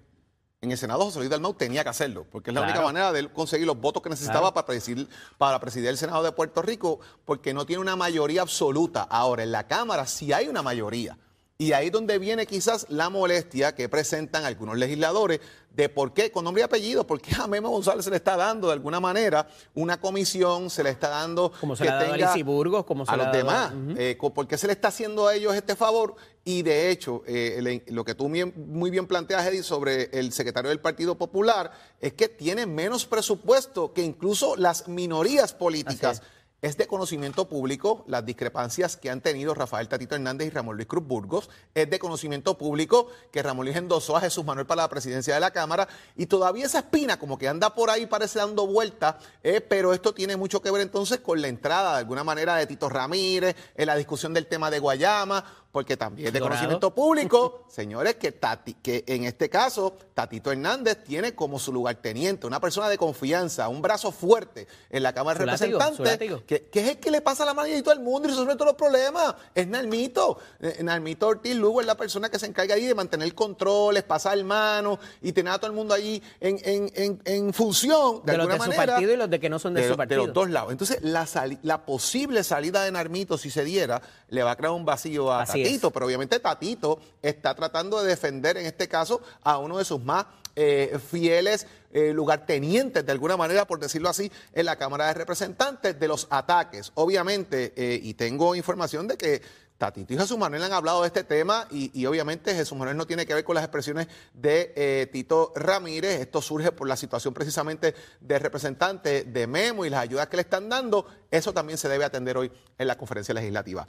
en 0.61 0.71
el 0.71 0.77
Senado 0.77 1.05
José 1.05 1.19
Luis 1.19 1.29
Dalmau 1.29 1.53
tenía 1.53 1.83
que 1.83 1.89
hacerlo, 1.89 2.25
porque 2.29 2.49
es 2.51 2.53
la 2.53 2.61
única 2.61 2.81
manera 2.81 3.13
de 3.13 3.31
conseguir 3.31 3.65
los 3.65 3.79
votos 3.79 4.03
que 4.03 4.09
necesitaba 4.09 4.53
para, 4.53 4.65
presidir, 4.65 5.07
para 5.37 5.59
presidir 5.59 5.87
el 5.87 5.97
Senado 5.97 6.21
de 6.21 6.33
Puerto 6.33 6.61
Rico, 6.61 6.99
porque 7.23 7.53
no 7.53 7.65
tiene 7.65 7.81
una 7.81 7.95
mayoría 7.95 8.41
absoluta. 8.41 9.03
Ahora, 9.03 9.43
en 9.43 9.53
la 9.53 9.67
Cámara 9.67 10.05
sí 10.05 10.33
hay 10.33 10.49
una 10.49 10.61
mayoría. 10.61 11.17
Y 11.61 11.73
ahí 11.73 11.87
es 11.87 11.91
donde 11.91 12.17
viene 12.19 12.45
quizás 12.45 12.85
la 12.87 13.09
molestia 13.09 13.75
que 13.75 13.89
presentan 13.89 14.45
algunos 14.45 14.77
legisladores 14.77 15.41
de 15.75 15.89
por 15.89 16.13
qué, 16.13 16.31
con 16.31 16.45
nombre 16.45 16.61
y 16.61 16.63
apellido, 16.63 17.05
por 17.05 17.19
qué 17.19 17.35
a 17.35 17.47
Memo 17.47 17.69
González 17.69 18.05
se 18.05 18.11
le 18.11 18.15
está 18.15 18.37
dando 18.37 18.67
de 18.67 18.73
alguna 18.73 19.01
manera 19.01 19.45
una 19.75 19.99
comisión, 19.99 20.69
se 20.69 20.83
le 20.85 20.89
está 20.91 21.09
dando 21.09 21.51
Como 21.59 21.75
se 21.75 21.83
que 21.83 21.89
le 21.89 21.95
ha 21.95 21.99
dado 21.99 22.13
a 22.13 22.15
tenga 22.15 22.27
Lizy 22.33 22.43
Burgos, 22.43 22.85
como 22.85 23.05
se 23.05 23.11
a 23.11 23.17
los 23.17 23.25
dado- 23.25 23.37
demás. 23.37 23.73
Eh, 23.97 24.15
co- 24.17 24.33
¿Por 24.33 24.47
qué 24.47 24.57
se 24.57 24.67
le 24.67 24.73
está 24.73 24.87
haciendo 24.87 25.27
a 25.27 25.35
ellos 25.35 25.53
este 25.53 25.75
favor? 25.75 26.15
Y 26.45 26.61
de 26.61 26.91
hecho, 26.91 27.23
eh, 27.27 27.59
le- 27.61 27.83
lo 27.93 28.05
que 28.05 28.15
tú 28.15 28.29
bien- 28.29 28.53
muy 28.55 28.89
bien 28.89 29.05
planteas, 29.05 29.45
Eddie, 29.45 29.61
sobre 29.61 30.17
el 30.17 30.31
secretario 30.31 30.69
del 30.69 30.79
Partido 30.79 31.17
Popular, 31.17 31.73
es 31.99 32.13
que 32.13 32.29
tiene 32.29 32.67
menos 32.67 33.05
presupuesto 33.05 33.91
que 33.91 34.01
incluso 34.01 34.55
las 34.55 34.87
minorías 34.87 35.51
políticas. 35.53 36.21
Es 36.61 36.75
de 36.75 36.87
conocimiento 36.87 37.47
público 37.47 38.03
las 38.05 38.25
discrepancias 38.25 38.97
que 38.97 39.09
han 39.09 39.21
tenido 39.21 39.53
Rafael 39.53 39.87
Tatito 39.87 40.15
Hernández 40.15 40.47
y 40.47 40.49
Ramón 40.49 40.75
Luis 40.75 40.89
Cruz 40.89 41.07
Burgos. 41.07 41.49
Es 41.73 41.89
de 41.89 41.99
conocimiento 41.99 42.57
público 42.57 43.07
que 43.31 43.41
Ramón 43.41 43.65
Luis 43.65 43.77
endosó 43.77 44.17
a 44.17 44.21
Jesús 44.21 44.43
Manuel 44.43 44.67
para 44.67 44.81
la 44.81 44.89
presidencia 44.89 45.33
de 45.33 45.39
la 45.39 45.51
Cámara. 45.51 45.87
Y 46.17 46.25
todavía 46.25 46.65
esa 46.65 46.79
espina 46.79 47.17
como 47.17 47.37
que 47.37 47.47
anda 47.47 47.73
por 47.73 47.89
ahí, 47.89 48.07
parece 48.07 48.39
dando 48.39 48.67
vueltas. 48.67 49.15
eh, 49.41 49.61
pero 49.61 49.93
esto 49.93 50.13
tiene 50.13 50.35
mucho 50.35 50.61
que 50.61 50.69
ver 50.69 50.81
entonces 50.81 51.19
con 51.21 51.41
la 51.41 51.47
entrada 51.47 51.93
de 51.93 51.99
alguna 51.99 52.25
manera 52.25 52.55
de 52.57 52.67
Tito 52.67 52.89
Ramírez, 52.89 53.55
en 53.75 53.87
la 53.87 53.95
discusión 53.95 54.33
del 54.33 54.47
tema 54.47 54.69
de 54.69 54.79
Guayama, 54.79 55.45
porque 55.71 55.95
también 55.97 56.27
es 56.27 56.33
de 56.33 56.39
Dorado. 56.39 56.55
conocimiento 56.57 56.93
público, 56.95 57.65
señores, 57.69 58.15
que, 58.15 58.31
Tati, 58.31 58.73
que 58.75 59.03
en 59.07 59.25
este 59.25 59.49
caso 59.49 59.95
Tatito 60.15 60.51
Hernández 60.51 61.03
tiene 61.03 61.35
como 61.35 61.59
su 61.59 61.71
lugarteniente, 61.71 62.47
una 62.47 62.59
persona 62.59 62.89
de 62.89 62.97
confianza, 62.97 63.67
un 63.69 63.81
brazo 63.81 64.11
fuerte 64.11 64.67
en 64.89 65.03
la 65.03 65.13
Cámara 65.13 65.37
de 65.39 65.45
Su 65.57 65.57
su 65.57 65.77
Representantes, 65.77 66.41
que, 66.47 66.63
que 66.69 66.79
es 66.81 66.87
el 66.89 66.97
que 66.99 67.11
le 67.11 67.21
pasa 67.21 67.45
la 67.45 67.53
mano 67.53 67.67
y 67.75 67.81
todo 67.83 67.93
el 67.93 67.99
mundo 67.99 68.27
y 68.27 68.31
resuelve 68.31 68.53
todos 68.55 68.67
los 68.67 68.75
problemas. 68.75 69.35
Es 69.53 69.67
Nalmito. 69.67 70.39
Eh, 70.59 70.79
Nalmito 70.81 71.27
Ortiz 71.27 71.55
Lugo 71.55 71.81
es 71.81 71.87
la 71.87 71.95
persona 71.95 72.29
que 72.29 72.39
se 72.39 72.47
encarga 72.47 72.73
ahí 72.75 72.85
de 72.85 72.95
mantener 72.95 73.33
controles, 73.35 74.03
pasar 74.03 74.43
manos 74.43 74.97
y 75.21 75.31
tener 75.33 75.53
a 75.53 75.57
todo 75.59 75.67
el 75.67 75.75
mundo 75.75 75.93
ahí 75.93 76.21
en, 76.39 76.57
en- 76.63 76.91
en- 76.95 77.21
en 77.25 77.53
función 77.53 78.21
de, 78.25 78.31
De 78.31 78.37
los 78.37 78.47
alguna 78.47 78.53
de 78.55 78.59
su 78.59 78.69
manera, 78.77 78.93
partido 78.93 79.13
y 79.13 79.17
los 79.17 79.29
de 79.29 79.39
que 79.39 79.49
no 79.49 79.59
son 79.59 79.73
de 79.75 79.83
su 79.83 79.89
lo- 79.89 79.97
partido. 79.97 80.25
los 80.25 80.33
dos 80.33 80.49
lados. 80.49 80.71
Entonces, 80.71 80.97
la, 81.03 81.27
la 81.61 81.85
posible 81.85 82.43
salida 82.43 82.83
de 82.83 82.91
Narmito, 82.91 83.37
si 83.37 83.49
se 83.51 83.63
diera, 83.63 84.01
le 84.29 84.41
va 84.43 84.51
a 84.51 84.55
crear 84.55 84.71
un 84.73 84.83
vacío 84.85 85.31
a 85.31 85.43
Así 85.43 85.58
Tatito. 85.63 85.87
es. 85.87 85.93
Pero 85.93 86.05
obviamente 86.05 86.39
Tatito 86.39 86.99
está 87.21 87.55
tratando 87.55 88.01
de 88.01 88.09
defender, 88.09 88.57
en 88.57 88.65
este 88.65 88.87
caso, 88.87 89.21
a 89.43 89.57
uno 89.57 89.77
de 89.77 89.85
sus 89.85 90.03
más 90.03 90.25
eh, 90.61 90.99
fieles 91.09 91.67
eh, 91.93 92.11
lugartenientes, 92.11 93.05
de 93.05 93.11
alguna 93.13 93.37
manera, 93.37 93.65
por 93.65 93.79
decirlo 93.79 94.09
así, 94.09 94.29
en 94.51 94.65
la 94.65 94.75
Cámara 94.75 95.07
de 95.07 95.13
Representantes, 95.13 95.97
de 95.97 96.07
los 96.07 96.27
ataques. 96.29 96.91
Obviamente, 96.95 97.71
eh, 97.77 97.97
y 98.03 98.13
tengo 98.15 98.55
información 98.55 99.07
de 99.07 99.17
que 99.17 99.41
Tatito 99.77 100.13
y 100.13 100.17
Jesús 100.17 100.37
Manuel 100.37 100.63
han 100.63 100.73
hablado 100.73 101.01
de 101.03 101.07
este 101.07 101.23
tema 101.23 101.65
y, 101.71 102.05
obviamente 102.05 102.53
Jesús 102.53 102.77
Manuel 102.77 102.97
no 102.97 103.07
tiene 103.07 103.25
que 103.25 103.33
ver 103.33 103.45
con 103.45 103.55
las 103.55 103.63
expresiones 103.63 104.07
de 104.33 105.09
Tito 105.13 105.53
Ramírez. 105.55 106.19
Esto 106.19 106.41
surge 106.41 106.73
por 106.73 106.89
la 106.89 106.97
situación 106.97 107.33
precisamente 107.33 107.95
de 108.19 108.39
representante 108.39 109.23
de 109.23 109.47
Memo 109.47 109.85
y 109.85 109.89
las 109.89 110.01
ayudas 110.01 110.27
que 110.27 110.35
le 110.35 110.41
están 110.41 110.67
dando. 110.67 111.05
Eso 111.31 111.53
también 111.53 111.77
se 111.77 111.87
debe 111.87 112.03
atender 112.03 112.37
hoy 112.37 112.51
en 112.77 112.87
la 112.87 112.97
conferencia 112.97 113.33
legislativa 113.33 113.87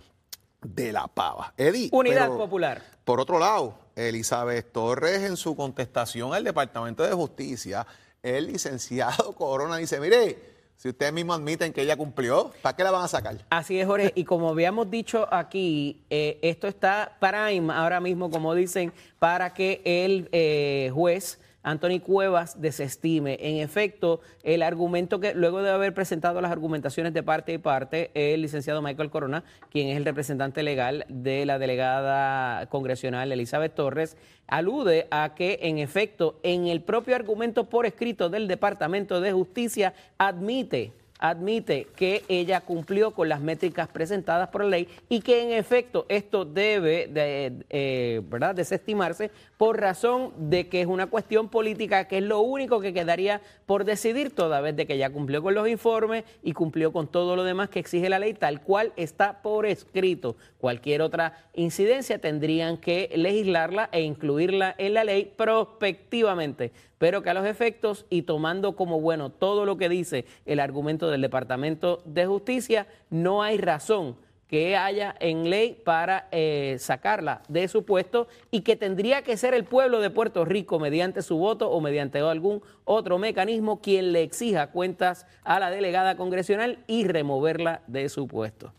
de 0.62 0.93
la 0.93 1.07
Pava. 1.09 1.55
Eddie. 1.57 1.88
Unidad 1.93 2.29
pero, 2.29 2.38
Popular. 2.38 2.83
Por 3.05 3.21
otro 3.21 3.38
lado, 3.38 3.79
Elizabeth 3.97 4.73
Torres 4.73 5.23
en 5.23 5.37
su 5.37 5.57
contestación 5.57 6.35
al 6.35 6.45
Departamento 6.45 7.02
de 7.02 7.12
Justicia, 7.12 7.87
el 8.23 8.47
licenciado 8.49 9.33
Corona 9.37 9.76
dice, 9.76 10.00
mire, 10.00 10.50
si 10.76 10.88
ustedes 10.88 11.12
mismos 11.12 11.37
admiten 11.37 11.73
que 11.73 11.83
ella 11.83 11.97
cumplió, 11.97 12.52
¿para 12.62 12.75
qué 12.75 12.85
la 12.85 12.90
van 12.90 13.05
a 13.05 13.09
sacar? 13.09 13.37
Así 13.50 13.79
es, 13.79 13.87
Jorge. 13.87 14.12
Y 14.14 14.25
como 14.25 14.49
habíamos 14.49 14.90
dicho 14.90 15.29
aquí, 15.31 16.07
eh, 16.09 16.38
esto 16.43 16.67
está 16.69 17.19
prime 17.21 17.73
ahora 17.73 18.00
mismo, 18.00 18.31
como 18.31 18.55
dicen, 18.55 18.93
para 19.19 19.52
que 19.52 19.83
el 19.85 20.31
eh, 20.33 20.90
juez 20.95 21.38
Anthony 21.62 22.00
Cuevas 22.00 22.61
desestime. 22.61 23.38
En 23.40 23.57
efecto, 23.57 24.21
el 24.43 24.62
argumento 24.62 25.21
que 25.21 25.35
luego 25.35 25.62
de 25.62 25.71
haber 25.71 25.95
presentado 25.95 26.40
las 26.40 26.50
argumentaciones 26.50 27.12
de 27.12 27.23
parte 27.23 27.52
y 27.52 27.59
parte, 27.59 28.11
el 28.14 28.43
licenciado 28.43 28.83
Michael 28.83 29.11
Corona, 29.11 29.45
quien 29.71 29.88
es 29.88 29.97
el 29.97 30.05
representante 30.05 30.62
legal 30.62 31.05
de 31.09 31.45
la 31.47 31.59
delegada 31.59 32.67
congresional 32.67 33.32
Elizabeth 33.32 33.75
Torres, 33.75 34.17
alude 34.47 35.06
a 35.11 35.35
que, 35.35 35.58
en 35.63 35.78
efecto, 35.78 36.41
en 36.43 36.67
el 36.67 36.82
propio 36.82 37.15
argumento 37.15 37.69
por 37.69 37.87
escrito 37.87 38.30
del 38.30 38.49
Departamento 38.49 39.21
de 39.21 39.32
Justicia 39.32 39.95
admite 40.19 40.93
admite 41.21 41.87
que 41.95 42.25
ella 42.28 42.63
cumplió 42.63 43.13
con 43.13 43.28
las 43.28 43.41
métricas 43.41 43.89
presentadas 43.89 44.49
por 44.49 44.65
la 44.65 44.71
ley 44.71 44.89
y 45.09 45.21
que 45.21 45.43
en 45.43 45.52
efecto 45.52 46.06
esto 46.09 46.45
debe 46.45 47.06
de, 47.06 47.52
eh, 47.69 48.23
¿verdad? 48.25 48.54
desestimarse 48.54 49.30
por 49.59 49.78
razón 49.78 50.33
de 50.50 50.69
que 50.69 50.80
es 50.80 50.87
una 50.87 51.06
cuestión 51.06 51.49
política 51.49 52.09
que 52.09 52.19
es 52.19 52.25
lo 52.25 52.41
único 52.41 52.80
que 52.80 52.95
quedaría 52.95 53.43
por 53.67 53.85
decidir 53.85 54.35
toda 54.35 54.63
vez 54.63 54.75
de 54.75 54.87
que 54.87 54.97
ya 54.97 55.11
cumplió 55.11 55.43
con 55.43 55.54
los 55.54 55.69
informes 55.69 56.25
y 56.43 56.54
cumplió 56.54 56.93
con 56.93 57.06
todo 57.06 57.37
lo 57.37 57.45
demás 57.45 57.69
que 57.69 57.80
exige 57.80 58.09
la 58.09 58.19
ley 58.19 58.33
tal 58.33 58.63
cual 58.63 58.93
está 58.97 59.43
por 59.43 59.67
escrito. 59.67 60.37
Cualquier 60.59 61.02
otra 61.02 61.37
incidencia 61.54 62.19
tendrían 62.19 62.78
que 62.78 63.11
legislarla 63.15 63.91
e 63.93 64.00
incluirla 64.00 64.75
en 64.78 64.95
la 64.95 65.04
ley 65.04 65.30
prospectivamente 65.37 66.73
pero 67.00 67.23
que 67.23 67.30
a 67.30 67.34
los 67.34 67.47
efectos 67.47 68.04
y 68.10 68.23
tomando 68.23 68.76
como 68.76 69.00
bueno 69.00 69.30
todo 69.30 69.65
lo 69.65 69.78
que 69.78 69.89
dice 69.89 70.26
el 70.45 70.60
argumento 70.60 71.10
del 71.10 71.23
Departamento 71.23 72.02
de 72.04 72.26
Justicia, 72.26 72.86
no 73.08 73.43
hay 73.43 73.56
razón 73.56 74.17
que 74.47 74.76
haya 74.76 75.15
en 75.19 75.49
ley 75.49 75.80
para 75.82 76.28
eh, 76.30 76.76
sacarla 76.78 77.41
de 77.49 77.69
su 77.69 77.86
puesto 77.86 78.28
y 78.50 78.60
que 78.60 78.76
tendría 78.76 79.23
que 79.23 79.39
ser 79.39 79.54
el 79.54 79.65
pueblo 79.65 80.00
de 80.00 80.10
Puerto 80.10 80.45
Rico 80.45 80.78
mediante 80.78 81.23
su 81.23 81.39
voto 81.39 81.71
o 81.71 81.80
mediante 81.80 82.19
algún 82.19 82.60
otro 82.84 83.17
mecanismo 83.17 83.80
quien 83.80 84.13
le 84.13 84.23
exija 84.23 84.67
cuentas 84.67 85.26
a 85.43 85.58
la 85.58 85.71
delegada 85.71 86.19
congresional 86.19 86.80
y 86.86 87.06
removerla 87.06 87.80
de 87.86 88.10
su 88.10 88.28
puesto. 88.28 88.75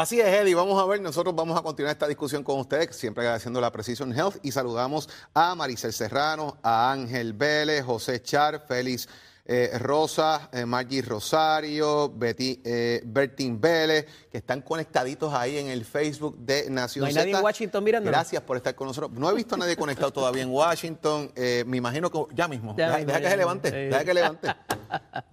Así 0.00 0.20
es, 0.20 0.28
Eddie. 0.28 0.54
Vamos 0.54 0.80
a 0.80 0.86
ver, 0.86 1.00
nosotros 1.00 1.34
vamos 1.34 1.58
a 1.58 1.62
continuar 1.62 1.92
esta 1.92 2.06
discusión 2.06 2.44
con 2.44 2.60
ustedes, 2.60 2.94
siempre 2.94 3.24
agradeciendo 3.24 3.60
la 3.60 3.72
Precision 3.72 4.16
Health 4.16 4.36
y 4.44 4.52
saludamos 4.52 5.08
a 5.34 5.56
Maricel 5.56 5.92
Serrano, 5.92 6.56
a 6.62 6.92
Ángel 6.92 7.32
Vélez, 7.32 7.84
José 7.84 8.22
Char, 8.22 8.64
Félix 8.68 9.08
eh, 9.48 9.78
Rosa, 9.78 10.50
eh, 10.52 10.66
Margie 10.66 11.00
Rosario, 11.00 12.12
Betty, 12.14 12.60
eh, 12.62 13.00
Bertín 13.04 13.58
Vélez, 13.58 14.04
que 14.30 14.38
están 14.38 14.60
conectaditos 14.60 15.32
ahí 15.32 15.56
en 15.56 15.68
el 15.68 15.86
Facebook 15.86 16.36
de 16.38 16.68
Nación 16.68 17.02
¿No 17.02 17.06
hay 17.06 17.12
Z. 17.14 17.20
nadie 17.24 17.36
en 17.38 17.42
Washington 17.44 17.82
mirándonos? 17.82 18.12
Gracias 18.12 18.42
por 18.42 18.58
estar 18.58 18.74
con 18.74 18.88
nosotros. 18.88 19.10
No 19.12 19.30
he 19.30 19.34
visto 19.34 19.54
a 19.54 19.58
nadie 19.58 19.74
conectado 19.74 20.10
todavía 20.12 20.42
en 20.42 20.50
Washington. 20.50 21.32
Eh, 21.34 21.64
me 21.66 21.78
imagino 21.78 22.10
que 22.10 22.26
ya 22.34 22.46
mismo. 22.46 22.74
Ya 22.76 22.86
deja, 22.88 22.98
mismo, 22.98 23.08
deja 23.08 23.18
ya 23.20 23.24
que 23.24 23.30
se 23.30 23.36
levante. 23.38 23.70
Deja 23.70 24.04
que 24.04 24.14
levante. 24.14 24.48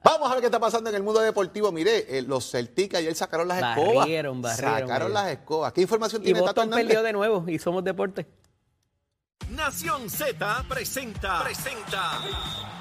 Vamos 0.03 0.29
a 0.29 0.33
ver 0.33 0.39
qué 0.39 0.45
está 0.47 0.59
pasando 0.59 0.89
en 0.89 0.95
el 0.95 1.03
mundo 1.03 1.19
deportivo. 1.19 1.71
Mire, 1.73 2.17
eh, 2.17 2.21
los 2.21 2.49
Celtic 2.49 2.95
ayer 2.95 3.13
sacaron 3.15 3.49
las 3.49 3.57
escobas. 3.57 3.95
Barrieron, 3.95 4.41
barrieron, 4.41 4.71
Sacaron 4.71 4.87
barrieron. 4.89 5.13
las 5.13 5.31
escobas. 5.31 5.73
¿Qué 5.73 5.81
información 5.81 6.21
Y 6.21 6.25
tiene 6.25 6.41
Tato 6.41 6.61
Hernández? 6.61 6.85
perdió 6.87 7.03
de 7.03 7.11
nuevo 7.13 7.43
y 7.47 7.59
somos 7.59 7.83
deporte. 7.83 8.25
Nación 9.55 10.09
Z 10.09 10.65
presenta, 10.67 11.41
presenta 11.43 12.19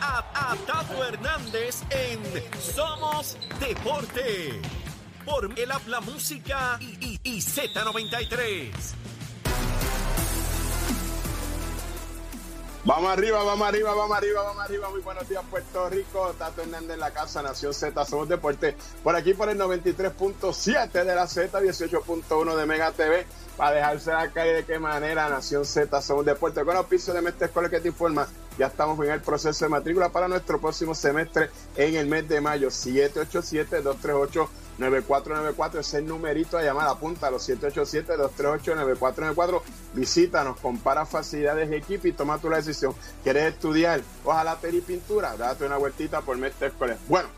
a, 0.01 0.57
Tato 0.67 1.05
Hernández 1.05 1.83
en 1.91 2.21
Somos 2.61 3.37
Deporte. 3.61 4.61
Por 5.25 5.59
el 5.59 5.71
habla 5.71 6.01
música 6.01 6.77
y, 6.81 6.97
y- 7.01 7.21
y 7.23 7.41
Z93. 7.41 8.71
Vamos 12.87 13.11
arriba, 13.11 13.43
vamos 13.43 13.67
arriba, 13.67 13.95
vamos 13.95 14.15
arriba, 14.19 14.43
vamos 14.43 14.63
arriba. 14.63 14.91
Muy 14.91 15.01
buenos 15.01 15.27
días, 15.27 15.43
Puerto 15.51 15.89
Rico. 15.89 16.35
Tato 16.39 16.61
Hernández 16.61 16.91
en 16.95 17.01
la 17.01 17.13
casa, 17.13 17.41
Nación 17.41 17.73
Z, 17.73 18.05
Somos 18.05 18.29
Deporte. 18.29 18.77
Por 19.03 19.17
aquí 19.17 19.33
por 19.33 19.49
el 19.49 19.59
93.7 19.59 20.91
de 21.05 21.15
la 21.15 21.27
Z, 21.27 21.59
18.1 21.61 22.57
de 22.57 22.67
Mega 22.67 22.93
TV. 22.93 23.27
Para 23.57 23.77
dejarse 23.77 24.11
la 24.11 24.33
calle 24.33 24.53
de 24.53 24.65
qué 24.65 24.81
manera, 24.81 25.29
Nación 25.29 25.65
Z, 25.65 26.03
Somos 26.03 26.25
Deporte. 26.25 26.65
Con 26.65 26.77
auspicio 26.77 27.15
de 27.15 27.23
Mestre 27.23 27.47
Escuela 27.47 27.71
que 27.71 27.81
te 27.81 27.89
informa, 27.89 28.27
ya 28.59 28.67
estamos 28.67 28.99
en 29.05 29.13
el 29.13 29.21
proceso 29.21 29.65
de 29.65 29.69
matrícula 29.69 30.09
para 30.09 30.27
nuestro 30.27 30.61
próximo 30.61 30.93
semestre 30.95 31.51
en 31.77 31.95
el 31.95 32.07
mes 32.07 32.29
de 32.29 32.41
mayo. 32.41 32.69
787-238. 32.69 34.49
9494 34.77 35.81
es 35.81 35.95
el 35.95 36.07
numerito 36.07 36.59
a 36.59 36.63
llamar, 36.63 36.89
apunta 36.89 37.29
a 37.29 37.31
los 37.31 37.49
787-238-9494. 37.49 39.63
Visítanos, 39.95 40.59
compara 40.59 41.07
facilidades 41.07 41.71
de 41.71 41.77
equipo 41.77 42.09
y 42.09 42.13
toma 42.13 42.39
tu 42.39 42.51
la 42.51 42.57
decisión. 42.57 42.93
¿Quieres 43.23 43.53
estudiar? 43.53 44.01
Ojalá 44.25 44.59
y 44.73 44.81
pintura, 44.81 45.37
date 45.37 45.65
una 45.65 45.77
vueltita 45.77 46.23
por 46.23 46.37
Mestre 46.39 46.67
Escolar. 46.69 46.97
Bueno, 47.07 47.29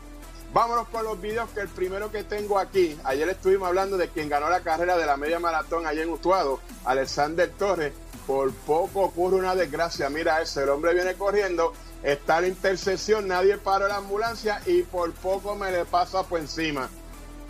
vámonos 0.53 0.87
con 0.89 1.03
los 1.03 1.19
videos 1.21 1.49
que 1.51 1.61
el 1.61 1.67
primero 1.67 2.11
que 2.11 2.23
tengo 2.23 2.59
aquí, 2.59 2.97
ayer 3.03 3.29
estuvimos 3.29 3.67
hablando 3.67 3.97
de 3.97 4.09
quien 4.09 4.29
ganó 4.29 4.49
la 4.49 4.61
carrera 4.61 4.97
de 4.97 5.05
la 5.05 5.17
media 5.17 5.39
maratón 5.39 5.85
allá 5.85 6.03
en 6.03 6.09
Utuado, 6.09 6.59
Alexander 6.85 7.49
Torres. 7.57 7.93
Por 8.25 8.51
poco 8.53 9.03
ocurre 9.03 9.37
una 9.37 9.55
desgracia. 9.55 10.09
Mira 10.09 10.41
ese, 10.41 10.63
el 10.63 10.69
hombre 10.69 10.93
viene 10.93 11.13
corriendo, 11.13 11.71
está 12.03 12.41
la 12.41 12.47
intersección, 12.47 13.25
nadie 13.27 13.57
paró 13.57 13.87
la 13.87 13.97
ambulancia 13.97 14.61
y 14.65 14.83
por 14.83 15.13
poco 15.13 15.55
me 15.55 15.71
le 15.71 15.85
pasa 15.85 16.23
por 16.23 16.41
encima. 16.41 16.89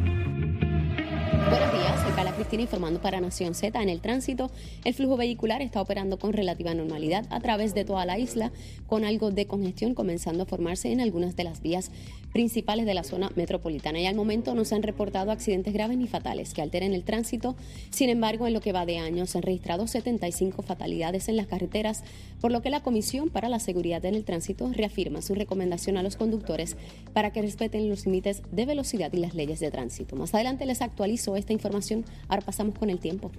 Buenos 1.49 1.73
días, 1.73 2.01
soy 2.01 2.13
Carla 2.13 2.33
Cristina 2.33 2.63
informando 2.63 3.01
para 3.01 3.19
Nación 3.19 3.53
Z. 3.53 3.81
En 3.81 3.89
el 3.89 3.99
tránsito, 3.99 4.49
el 4.85 4.93
flujo 4.93 5.17
vehicular 5.17 5.61
está 5.61 5.81
operando 5.81 6.17
con 6.17 6.31
relativa 6.31 6.73
normalidad 6.73 7.25
a 7.29 7.41
través 7.41 7.73
de 7.73 7.83
toda 7.83 8.05
la 8.05 8.17
isla, 8.17 8.53
con 8.87 9.03
algo 9.03 9.29
de 9.29 9.45
congestión 9.45 9.93
comenzando 9.93 10.43
a 10.43 10.45
formarse 10.45 10.93
en 10.93 11.01
algunas 11.01 11.35
de 11.35 11.43
las 11.43 11.61
vías 11.61 11.91
principales 12.33 12.85
de 12.85 12.93
la 12.93 13.03
zona 13.03 13.31
metropolitana. 13.35 13.99
Y 14.01 14.07
al 14.07 14.15
momento 14.15 14.55
no 14.55 14.65
se 14.65 14.75
han 14.75 14.83
reportado 14.83 15.31
accidentes 15.31 15.73
graves 15.73 15.97
ni 15.97 16.07
fatales 16.07 16.53
que 16.53 16.61
alteren 16.61 16.93
el 16.93 17.03
tránsito. 17.03 17.55
Sin 17.91 18.09
embargo, 18.09 18.47
en 18.47 18.53
lo 18.53 18.59
que 18.59 18.73
va 18.73 18.85
de 18.85 18.97
año 18.97 19.25
se 19.25 19.37
han 19.37 19.43
registrado 19.43 19.87
75 19.87 20.61
fatalidades 20.63 21.29
en 21.29 21.37
las 21.37 21.47
carreteras, 21.47 22.03
por 22.41 22.51
lo 22.51 22.61
que 22.61 22.69
la 22.69 22.81
Comisión 22.81 23.29
para 23.29 23.49
la 23.49 23.59
Seguridad 23.59 24.03
en 24.05 24.15
el 24.15 24.25
Tránsito 24.25 24.69
reafirma 24.73 25.21
su 25.21 25.35
recomendación 25.35 25.95
a 25.97 26.03
los 26.03 26.17
conductores 26.17 26.75
para 27.13 27.31
que 27.31 27.41
respeten 27.41 27.87
los 27.89 28.05
límites 28.05 28.41
de 28.51 28.65
velocidad 28.65 29.13
y 29.13 29.17
las 29.17 29.35
leyes 29.35 29.59
de 29.59 29.71
tránsito. 29.71 30.15
Más 30.15 30.33
adelante 30.33 30.65
les 30.65 30.81
actualizo 30.81 31.35
esta 31.35 31.53
información. 31.53 32.03
Ahora 32.27 32.41
pasamos 32.41 32.77
con 32.77 32.89
el 32.89 32.99
tiempo. 32.99 33.31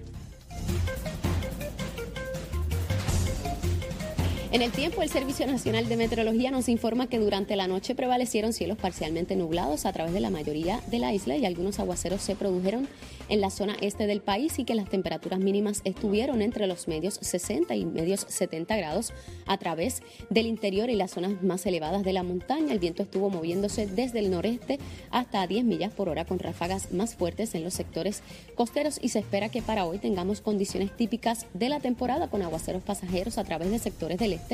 En 4.55 4.61
el 4.61 4.71
tiempo, 4.71 5.01
el 5.01 5.09
Servicio 5.09 5.45
Nacional 5.47 5.89
de 5.89 5.97
Meteorología 5.97 6.49
nos 6.49 6.69
informa 6.69 7.07
que 7.07 7.19
durante 7.19 7.57
la 7.57 7.67
noche 7.67 7.93
prevalecieron 7.93 8.53
cielos 8.53 8.77
parcialmente 8.77 9.35
nublados 9.35 9.85
a 9.85 9.91
través 9.91 10.13
de 10.13 10.21
la 10.21 10.29
mayoría 10.29 10.79
de 10.87 10.99
la 10.99 11.13
isla 11.13 11.35
y 11.35 11.45
algunos 11.45 11.77
aguaceros 11.79 12.21
se 12.21 12.37
produjeron 12.37 12.87
en 13.27 13.41
la 13.41 13.49
zona 13.49 13.75
este 13.81 14.07
del 14.07 14.21
país 14.21 14.57
y 14.57 14.63
que 14.63 14.73
las 14.73 14.87
temperaturas 14.87 15.39
mínimas 15.39 15.81
estuvieron 15.83 16.41
entre 16.41 16.67
los 16.67 16.87
medios 16.87 17.15
60 17.21 17.75
y 17.75 17.83
medios 17.83 18.25
70 18.29 18.77
grados 18.77 19.11
a 19.45 19.57
través 19.57 20.01
del 20.29 20.45
interior 20.45 20.89
y 20.89 20.95
las 20.95 21.11
zonas 21.11 21.43
más 21.43 21.65
elevadas 21.65 22.05
de 22.05 22.13
la 22.13 22.23
montaña. 22.23 22.71
El 22.71 22.79
viento 22.79 23.03
estuvo 23.03 23.29
moviéndose 23.29 23.87
desde 23.87 24.19
el 24.19 24.31
noreste 24.31 24.79
hasta 25.11 25.41
a 25.41 25.47
10 25.47 25.65
millas 25.65 25.93
por 25.93 26.07
hora 26.07 26.23
con 26.23 26.39
ráfagas 26.39 26.93
más 26.93 27.15
fuertes 27.15 27.55
en 27.55 27.63
los 27.65 27.73
sectores 27.73 28.23
costeros 28.55 28.99
y 29.01 29.09
se 29.09 29.19
espera 29.19 29.49
que 29.49 29.61
para 29.61 29.83
hoy 29.83 29.97
tengamos 29.97 30.39
condiciones 30.39 30.95
típicas 30.95 31.45
de 31.53 31.67
la 31.67 31.81
temporada 31.81 32.29
con 32.29 32.41
aguaceros 32.41 32.83
pasajeros 32.83 33.37
a 33.37 33.43
través 33.43 33.69
de 33.69 33.79
sectores 33.79 34.17
del 34.17 34.31
este 34.31 34.44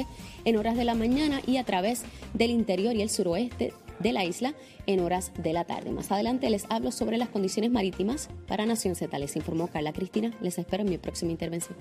en 0.45 0.57
horas 0.57 0.77
de 0.77 0.85
la 0.85 0.95
mañana 0.95 1.41
y 1.45 1.57
a 1.57 1.63
través 1.63 2.03
del 2.33 2.51
interior 2.51 2.95
y 2.95 3.01
el 3.01 3.09
suroeste 3.09 3.73
de 3.99 4.13
la 4.13 4.25
isla 4.25 4.53
en 4.87 4.99
horas 4.99 5.31
de 5.37 5.53
la 5.53 5.63
tarde. 5.63 5.91
Más 5.91 6.11
adelante 6.11 6.49
les 6.49 6.65
hablo 6.69 6.91
sobre 6.91 7.17
las 7.17 7.29
condiciones 7.29 7.71
marítimas 7.71 8.29
para 8.47 8.65
Nación 8.65 8.95
Z. 8.95 9.17
Les 9.19 9.35
informó 9.35 9.67
Carla 9.67 9.93
Cristina. 9.93 10.33
Les 10.41 10.57
espero 10.57 10.83
en 10.83 10.89
mi 10.89 10.97
próxima 10.97 11.31
intervención. 11.31 11.77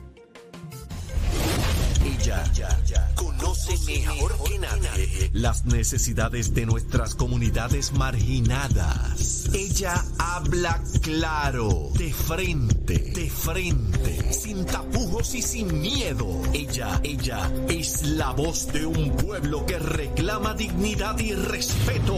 Conoce 3.51 3.79
mejor 3.87 4.45
que 4.45 4.59
nadie 4.61 5.31
las 5.33 5.65
necesidades 5.65 6.55
de 6.55 6.67
nuestras 6.67 7.15
comunidades 7.15 7.93
marginadas. 7.93 9.49
Ella 9.53 10.05
habla 10.19 10.81
claro, 11.03 11.91
de 11.95 12.13
frente, 12.13 12.99
de 12.99 13.29
frente, 13.29 14.33
sin 14.33 14.65
tapujos 14.65 15.35
y 15.35 15.43
sin 15.43 15.81
miedo. 15.81 16.43
Ella, 16.53 17.01
ella 17.03 17.51
es 17.69 18.03
la 18.03 18.31
voz 18.33 18.73
de 18.73 18.87
un 18.87 19.17
pueblo 19.17 19.67
que 19.67 19.79
reclama 19.79 20.55
dignidad 20.55 21.19
y 21.19 21.35
respeto. 21.35 22.17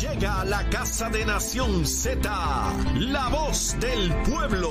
Llega 0.00 0.42
a 0.42 0.44
la 0.44 0.68
casa 0.70 1.08
de 1.10 1.24
Nación 1.26 1.84
Z, 1.86 2.30
la 2.98 3.28
voz 3.28 3.76
del 3.80 4.14
pueblo, 4.22 4.70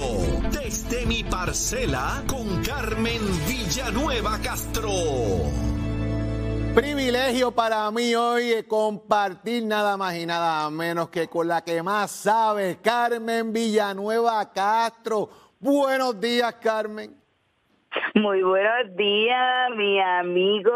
desde 0.51 1.05
mi 1.05 1.23
parcela 1.25 2.23
con 2.27 2.63
Carmen 2.63 3.21
Villanueva 3.47 4.39
Castro. 4.39 5.78
Privilegio 6.75 7.51
para 7.51 7.89
mí 7.91 8.13
hoy 8.15 8.63
compartir 8.67 9.65
nada 9.65 9.97
más 9.97 10.15
y 10.15 10.25
nada 10.25 10.69
menos 10.69 11.09
que 11.09 11.27
con 11.27 11.47
la 11.47 11.63
que 11.63 11.81
más 11.81 12.11
sabe, 12.11 12.77
Carmen 12.81 13.51
Villanueva 13.51 14.51
Castro. 14.53 15.29
Buenos 15.59 16.19
días, 16.21 16.53
Carmen. 16.55 17.15
Muy 18.13 18.43
buenos 18.43 18.95
días, 18.95 19.71
mi 19.75 19.99
amigo 19.99 20.71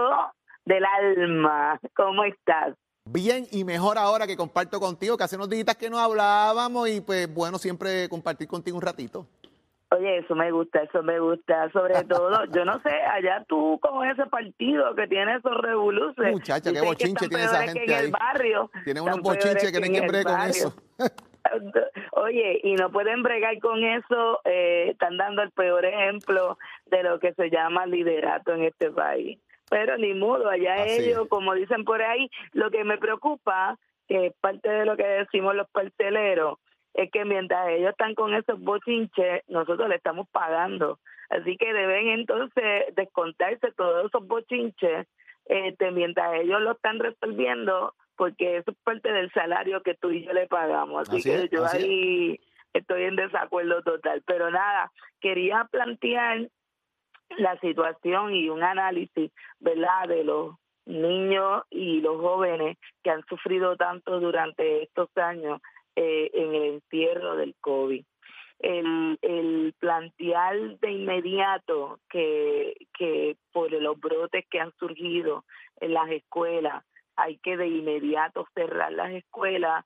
del 0.66 0.84
alma. 0.84 1.80
¿Cómo 1.96 2.24
estás? 2.24 2.76
Bien 3.06 3.46
y 3.52 3.64
mejor 3.64 3.98
ahora 3.98 4.26
que 4.26 4.36
comparto 4.36 4.80
contigo, 4.80 5.16
que 5.16 5.26
hace 5.26 5.36
unos 5.36 5.50
días 5.50 5.78
que 5.78 5.90
no 5.90 6.00
hablábamos 6.00 6.90
y 6.90 7.02
pues 7.02 7.32
bueno, 7.32 7.60
siempre 7.60 8.10
compartir 8.10 8.48
contigo 8.48 8.78
un 8.78 8.82
ratito. 8.82 9.28
Oye, 9.96 10.18
eso 10.20 10.36
me 10.36 10.52
gusta, 10.52 10.82
eso 10.82 11.04
me 11.04 11.20
gusta. 11.20 11.70
Sobre 11.72 12.04
todo, 12.10 12.46
yo 12.46 12.66
no 12.66 12.80
sé, 12.82 12.90
allá 12.90 13.44
tú 13.48 13.80
con 13.82 14.08
ese 14.08 14.26
partido 14.26 14.96
que 14.96 15.08
tiene 15.08 15.36
esos 15.36 15.56
revoluces. 15.58 16.32
Muchacha, 16.32 16.72
qué 16.72 16.82
bochinche 16.82 17.28
tiene 17.28 17.44
esa 17.44 17.64
gente 17.64 17.84
en 17.84 17.92
ahí. 17.92 18.06
el 18.06 18.12
barrio. 18.12 18.72
Tiene 18.84 19.02
unos 19.02 19.22
bochinches 19.22 19.72
que 19.72 19.80
no 19.80 19.86
hay 19.86 19.96
en 19.96 20.04
el 20.04 20.10
bregue 20.10 20.24
con 20.24 20.42
eso. 20.42 20.74
Oye, 22.12 22.62
y 22.64 22.76
no 22.76 22.90
pueden 22.92 23.22
bregar 23.22 23.60
con 23.60 23.84
eso, 23.84 24.40
eh, 24.46 24.88
están 24.92 25.18
dando 25.18 25.42
el 25.42 25.52
peor 25.52 25.86
ejemplo 25.86 26.58
de 26.86 27.04
lo 27.04 27.20
que 27.20 27.34
se 27.34 27.50
llama 27.50 27.86
liderato 27.86 28.54
en 28.54 28.64
este 28.64 28.92
país. 28.92 29.40
Pero 29.70 29.98
ni 29.98 30.14
modo, 30.14 30.50
allá 30.50 30.84
Así 30.84 31.04
ellos, 31.04 31.24
es. 31.24 31.30
como 31.30 31.54
dicen 31.54 31.84
por 31.84 32.02
ahí, 32.02 32.30
lo 32.54 32.72
que 32.72 32.84
me 32.84 32.98
preocupa, 32.98 33.78
que 34.08 34.28
es 34.28 34.34
parte 34.40 34.70
de 34.70 34.86
lo 34.86 34.96
que 34.96 35.06
decimos 35.06 35.56
los 35.56 35.70
parceleros, 35.70 36.60
es 36.94 37.12
que 37.12 37.26
mientras 37.26 37.70
ellos 37.70 37.92
están 37.92 38.16
con 38.16 38.34
esos 38.34 38.60
bochinches, 38.60 39.44
nosotros 39.48 39.90
le 39.90 39.96
estamos 39.96 40.28
pagando. 40.30 41.00
Así 41.30 41.58
que 41.58 41.74
deben 41.74 42.10
entonces 42.10 42.96
descontarse 42.96 43.72
todos 43.72 44.06
esos 44.06 44.28
bochinches 44.28 45.08
este, 45.46 45.92
mientras 45.92 46.36
ellos 46.36 46.62
lo 46.62 46.74
están 46.74 47.00
resolviendo, 47.00 47.96
porque 48.16 48.58
eso 48.58 48.72
es 48.72 48.78
parte 48.84 49.12
del 49.12 49.32
salario 49.32 49.82
que 49.82 49.96
tú 49.96 50.12
y 50.12 50.24
yo 50.24 50.34
le 50.34 50.48
pagamos. 50.48 51.10
Así, 51.10 51.18
Así 51.18 51.30
que 51.30 51.36
es, 51.44 51.50
yo 51.50 51.66
así 51.66 51.78
es. 51.78 51.84
ahí 51.84 52.40
estoy 52.74 53.04
en 53.04 53.16
desacuerdo 53.16 53.82
total. 53.82 54.22
Pero 54.26 54.52
nada, 54.52 54.92
quería 55.20 55.68
plantear 55.72 56.48
la 57.38 57.60
situación 57.60 58.34
y 58.36 58.50
un 58.50 58.64
análisis, 58.64 59.32
¿verdad?, 59.60 60.08
de 60.08 60.24
los 60.24 60.56
niños 60.86 61.64
y 61.70 62.02
los 62.02 62.20
jóvenes 62.20 62.78
que 63.04 63.10
han 63.10 63.26
sufrido 63.26 63.76
tanto 63.78 64.20
durante 64.20 64.84
estos 64.84 65.10
años 65.18 65.62
eh, 65.96 66.30
en 66.34 66.56
el 66.56 66.64
encierro 66.76 67.36
del 67.36 67.56
COVID. 67.62 68.04
El, 68.60 69.18
el 69.22 69.74
plantear 69.80 70.80
de 70.80 70.92
inmediato 70.92 72.00
que, 72.10 72.76
que 72.98 73.36
por 73.52 73.72
los 73.72 74.00
brotes 74.00 74.46
que 74.50 74.60
han 74.60 74.72
surgido 74.80 75.44
en 75.82 75.94
las 75.94 76.10
escuelas 76.10 76.84
hay 77.18 77.38
que 77.40 77.58
de 77.58 77.68
inmediato 77.68 78.48
cerrar 78.56 78.92
las 78.94 79.12
escuelas, 79.12 79.84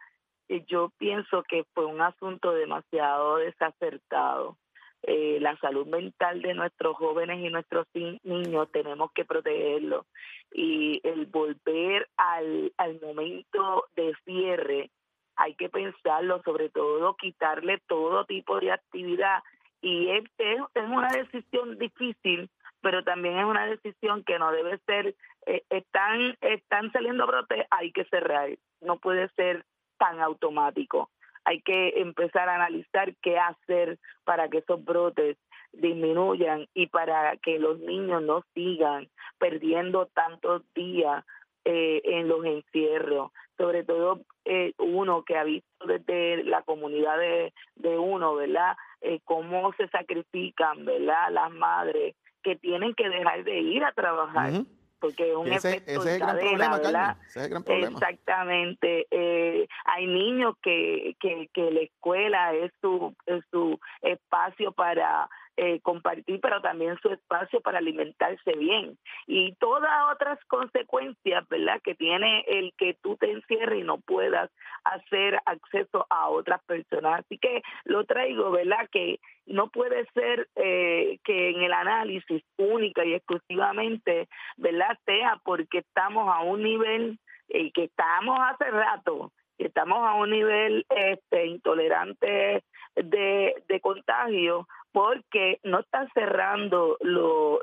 eh, 0.48 0.64
yo 0.68 0.92
pienso 0.98 1.44
que 1.44 1.64
fue 1.74 1.86
un 1.86 2.02
asunto 2.02 2.54
demasiado 2.54 3.38
desacertado 3.38 4.58
eh, 5.04 5.40
la 5.42 5.58
salud 5.58 5.88
mental 5.88 6.42
de 6.42 6.54
nuestros 6.54 6.96
jóvenes 6.98 7.40
y 7.40 7.50
nuestros 7.50 7.86
ni- 7.94 8.20
niños 8.24 8.70
tenemos 8.72 9.12
que 9.14 9.26
protegerlo 9.26 10.06
y 10.52 11.00
el 11.04 11.26
volver 11.28 12.08
al, 12.18 12.72
al 12.78 13.00
momento 13.02 13.86
de 13.96 14.14
cierre 14.26 14.90
hay 15.38 15.56
que 15.56 15.70
pensarlo 15.70 16.42
sobre 16.44 16.70
todo 16.70 17.16
quitarle 17.16 17.80
todo 17.88 18.26
tipo 18.26 18.60
de 18.60 18.72
actividad. 18.72 19.44
Y 19.82 20.10
es, 20.10 20.24
es, 20.38 20.60
una 20.76 21.10
decisión 21.10 21.78
difícil 21.78 22.50
pero 22.82 23.04
también 23.04 23.40
es 23.40 23.46
una 23.46 23.66
decisión 23.66 24.24
que 24.24 24.38
no 24.38 24.52
debe 24.52 24.78
ser 24.86 25.16
eh, 25.46 25.64
están 25.70 26.38
están 26.42 26.92
saliendo 26.92 27.26
brotes 27.26 27.66
hay 27.72 27.92
que 27.92 28.06
cerrar. 28.06 28.50
No 28.82 28.98
puede 28.98 29.30
ser 29.30 29.66
tan 29.98 30.20
automático. 30.20 31.10
Hay 31.44 31.62
que 31.62 32.02
empezar 32.02 32.50
a 32.50 32.56
analizar 32.56 33.16
qué 33.22 33.40
hacer 33.40 33.98
para 34.26 34.50
que 34.50 34.60
esos 34.60 34.84
brotes 34.84 35.38
disminuyan 35.72 36.68
y 36.74 36.88
para 36.88 37.38
que 37.38 37.60
los 37.60 37.80
niños 37.80 38.22
no 38.24 38.44
sigan 38.54 39.10
perdiendo 39.38 40.08
tantos 40.08 40.62
días 40.74 41.24
eh, 41.66 42.02
en 42.04 42.28
los 42.28 42.46
encierros, 42.46 43.32
sobre 43.58 43.84
todo 43.84 44.22
eh, 44.46 44.74
uno 44.78 45.24
que 45.24 45.38
ha 45.38 45.44
visto 45.44 45.86
desde 45.86 46.44
la 46.44 46.62
comunidad 46.62 47.18
de, 47.18 47.54
de 47.76 47.98
uno, 47.98 48.36
¿verdad? 48.36 48.78
Eh, 49.02 49.20
cómo 49.26 49.74
se 49.74 49.88
sacrifican, 49.90 50.86
¿verdad? 50.86 51.32
Las 51.32 51.52
madres 51.52 52.16
que 52.44 52.56
tienen 52.56 52.94
que 52.94 53.10
dejar 53.10 53.44
de 53.44 53.60
ir 53.60 53.84
a 53.84 53.92
trabajar. 53.92 54.52
Porque 55.00 55.30
es 55.30 55.36
un 55.36 55.54
efecto 55.54 56.04
de 56.04 56.18
cadena, 56.18 56.78
¿verdad? 56.78 57.18
Exactamente. 57.36 59.06
Eh, 59.12 59.68
hay 59.86 60.08
niños 60.08 60.56
que, 60.64 61.16
que, 61.20 61.50
que 61.54 61.70
la 61.70 61.82
escuela 61.82 62.54
es 62.56 62.72
su, 62.82 63.14
es 63.28 63.44
su 63.52 63.80
espacio 64.02 64.72
para 64.72 65.30
eh, 65.60 65.80
compartir, 65.82 66.40
pero 66.40 66.62
también 66.62 67.00
su 67.02 67.10
espacio 67.10 67.62
para 67.62 67.80
alimentarse 67.80 68.56
bien. 68.58 68.96
Y 69.26 69.54
todas 69.56 70.14
otras 70.14 70.38
consecuencias, 70.46 71.50
¿verdad?, 71.50 71.82
que 71.84 71.96
tiene 71.96 72.46
el 72.48 72.74
que 72.78 72.94
tú 73.02 73.18
te 73.18 73.32
encierres 73.32 73.80
y 73.80 73.84
no 73.84 73.98
puedas 73.98 74.52
hacer 74.84 75.40
acceso 75.46 76.06
a 76.12 76.30
otras 76.30 76.64
personas. 76.66 77.22
Así 77.22 77.40
que 77.40 77.64
lo 77.86 78.06
traigo, 78.06 78.52
¿verdad?, 78.52 78.88
que 78.92 79.20
no 79.48 79.70
puede 79.70 80.06
ser 80.14 80.48
eh, 80.56 81.18
que 81.24 81.50
en 81.50 81.64
el 81.64 81.74
análisis 81.74 82.44
única 82.58 83.04
y 83.04 83.16
exclusivamente, 83.16 84.28
¿verdad?, 84.58 84.96
sea 85.08 85.42
porque 85.44 85.80
estamos 85.80 86.32
a 86.32 86.42
un 86.42 86.62
nivel 86.62 87.18
y 87.50 87.72
que 87.72 87.86
estamos 87.86 88.38
hace 88.42 88.70
rato 88.70 89.32
que 89.58 89.66
estamos 89.66 89.98
a 90.08 90.14
un 90.14 90.30
nivel 90.30 90.86
este 90.88 91.48
intolerante 91.48 92.64
de 92.96 93.80
contagio 93.82 94.68
porque 94.98 95.60
no 95.62 95.82
estás 95.82 96.10
cerrando 96.16 96.98
lo, 97.02 97.60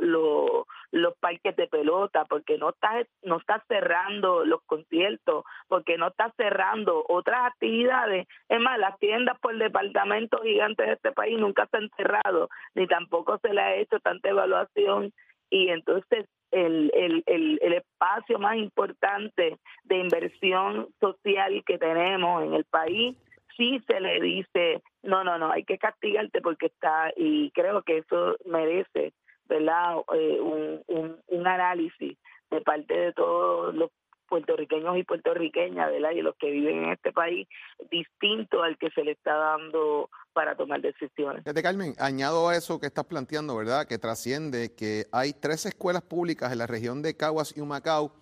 los 0.92 1.16
parques 1.18 1.56
de 1.56 1.66
pelota, 1.66 2.24
porque 2.26 2.58
no 2.58 2.68
estás 2.68 3.08
no 3.24 3.38
estás 3.38 3.60
cerrando 3.66 4.44
los 4.44 4.62
conciertos, 4.66 5.44
porque 5.66 5.98
no 5.98 6.06
estás 6.06 6.32
cerrando 6.36 7.04
otras 7.08 7.46
actividades. 7.46 8.28
Es 8.48 8.60
más, 8.60 8.78
las 8.78 8.96
tiendas 9.00 9.36
por 9.40 9.58
departamento 9.58 10.42
gigantes 10.44 10.86
de 10.86 10.92
este 10.92 11.10
país 11.10 11.36
nunca 11.36 11.66
se 11.72 11.78
han 11.78 11.90
cerrado, 11.96 12.50
ni 12.76 12.86
tampoco 12.86 13.36
se 13.38 13.52
le 13.52 13.60
ha 13.62 13.74
hecho 13.74 13.98
tanta 13.98 14.28
evaluación 14.28 15.12
y 15.50 15.70
entonces 15.70 16.26
el, 16.52 16.92
el, 16.94 17.24
el, 17.26 17.58
el, 17.62 17.72
espacio 17.72 18.38
más 18.38 18.58
importante 18.58 19.58
de 19.82 19.96
inversión 19.96 20.86
social 21.00 21.64
que 21.66 21.78
tenemos 21.78 22.44
en 22.44 22.54
el 22.54 22.64
país 22.64 23.16
sí 23.56 23.80
se 23.86 24.00
le 24.00 24.20
dice, 24.20 24.82
no, 25.04 25.24
no, 25.24 25.38
no, 25.38 25.52
hay 25.52 25.64
que 25.64 25.78
castigarte 25.78 26.40
porque 26.40 26.66
está, 26.66 27.12
y 27.16 27.50
creo 27.52 27.82
que 27.82 27.98
eso 27.98 28.36
merece, 28.44 29.12
¿verdad? 29.48 29.96
Eh, 30.14 30.40
un, 30.40 31.14
análisis 31.46 32.16
de 32.50 32.60
parte 32.62 32.94
de 32.94 33.12
todos 33.12 33.74
los 33.74 33.90
puertorriqueños 34.28 34.96
y 34.96 35.04
puertorriqueñas, 35.04 35.90
¿verdad? 35.90 36.12
Y 36.12 36.22
los 36.22 36.34
que 36.36 36.50
viven 36.50 36.84
en 36.84 36.92
este 36.92 37.12
país, 37.12 37.46
distinto 37.90 38.62
al 38.62 38.78
que 38.78 38.90
se 38.90 39.04
le 39.04 39.12
está 39.12 39.34
dando 39.34 40.08
para 40.32 40.56
tomar 40.56 40.80
decisiones. 40.80 41.44
Desde 41.44 41.62
Carmen, 41.62 41.94
añado 41.98 42.48
a 42.48 42.56
eso 42.56 42.80
que 42.80 42.86
estás 42.86 43.04
planteando, 43.04 43.56
¿verdad? 43.56 43.86
Que 43.86 43.98
trasciende 43.98 44.74
que 44.74 45.04
hay 45.12 45.32
tres 45.34 45.66
escuelas 45.66 46.02
públicas 46.02 46.50
en 46.50 46.58
la 46.58 46.66
región 46.66 47.02
de 47.02 47.16
Caguas 47.16 47.54
y 47.56 47.60
Humacao 47.60 48.14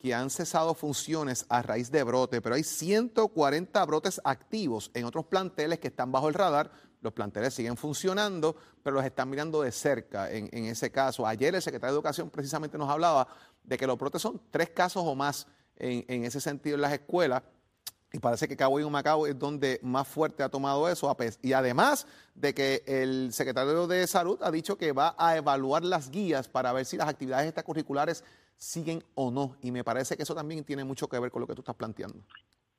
que 0.00 0.14
han 0.14 0.30
cesado 0.30 0.74
funciones 0.74 1.44
a 1.50 1.60
raíz 1.60 1.90
de 1.90 2.02
brote, 2.02 2.40
pero 2.40 2.54
hay 2.54 2.64
140 2.64 3.84
brotes 3.84 4.20
activos 4.24 4.90
en 4.94 5.04
otros 5.04 5.26
planteles 5.26 5.78
que 5.78 5.88
están 5.88 6.10
bajo 6.10 6.28
el 6.28 6.34
radar. 6.34 6.70
Los 7.02 7.12
planteles 7.12 7.52
siguen 7.52 7.76
funcionando, 7.76 8.56
pero 8.82 8.96
los 8.96 9.04
están 9.04 9.28
mirando 9.28 9.60
de 9.60 9.72
cerca 9.72 10.30
en, 10.30 10.48
ese 10.64 10.90
caso. 10.90 11.26
Ayer 11.26 11.54
el 11.54 11.62
secretario 11.62 11.92
de 11.92 11.98
Educación 11.98 12.30
precisamente 12.30 12.78
nos 12.78 12.88
hablaba 12.88 13.28
de 13.62 13.76
que 13.76 13.86
los 13.86 13.98
brotes 13.98 14.22
son 14.22 14.40
tres 14.50 14.70
casos 14.70 15.02
o 15.04 15.14
más 15.14 15.46
en, 15.76 16.24
ese 16.24 16.40
sentido 16.40 16.76
en 16.76 16.82
las 16.82 16.92
escuelas. 16.92 17.42
Y 18.12 18.18
parece 18.18 18.48
que 18.48 18.56
Cabo 18.56 18.80
y 18.80 18.84
Macao 18.88 19.26
es 19.26 19.38
donde 19.38 19.78
más 19.82 20.08
fuerte 20.08 20.42
ha 20.42 20.48
tomado 20.48 20.88
eso. 20.88 21.14
Y 21.42 21.52
además 21.52 22.06
de 22.34 22.54
que 22.54 22.82
el 22.86 23.32
secretario 23.32 23.86
de 23.86 24.06
Salud 24.06 24.38
ha 24.42 24.50
dicho 24.50 24.76
que 24.76 24.92
va 24.92 25.14
a 25.18 25.36
evaluar 25.36 25.84
las 25.84 26.10
guías 26.10 26.48
para 26.48 26.72
ver 26.72 26.86
si 26.86 26.96
las 26.96 27.08
actividades 27.08 27.46
extracurriculares 27.46 28.24
siguen 28.60 29.02
o 29.14 29.30
no. 29.30 29.56
Y 29.62 29.72
me 29.72 29.82
parece 29.82 30.16
que 30.16 30.22
eso 30.22 30.34
también 30.34 30.64
tiene 30.64 30.84
mucho 30.84 31.08
que 31.08 31.18
ver 31.18 31.30
con 31.30 31.40
lo 31.40 31.46
que 31.46 31.54
tú 31.54 31.62
estás 31.62 31.74
planteando. 31.74 32.18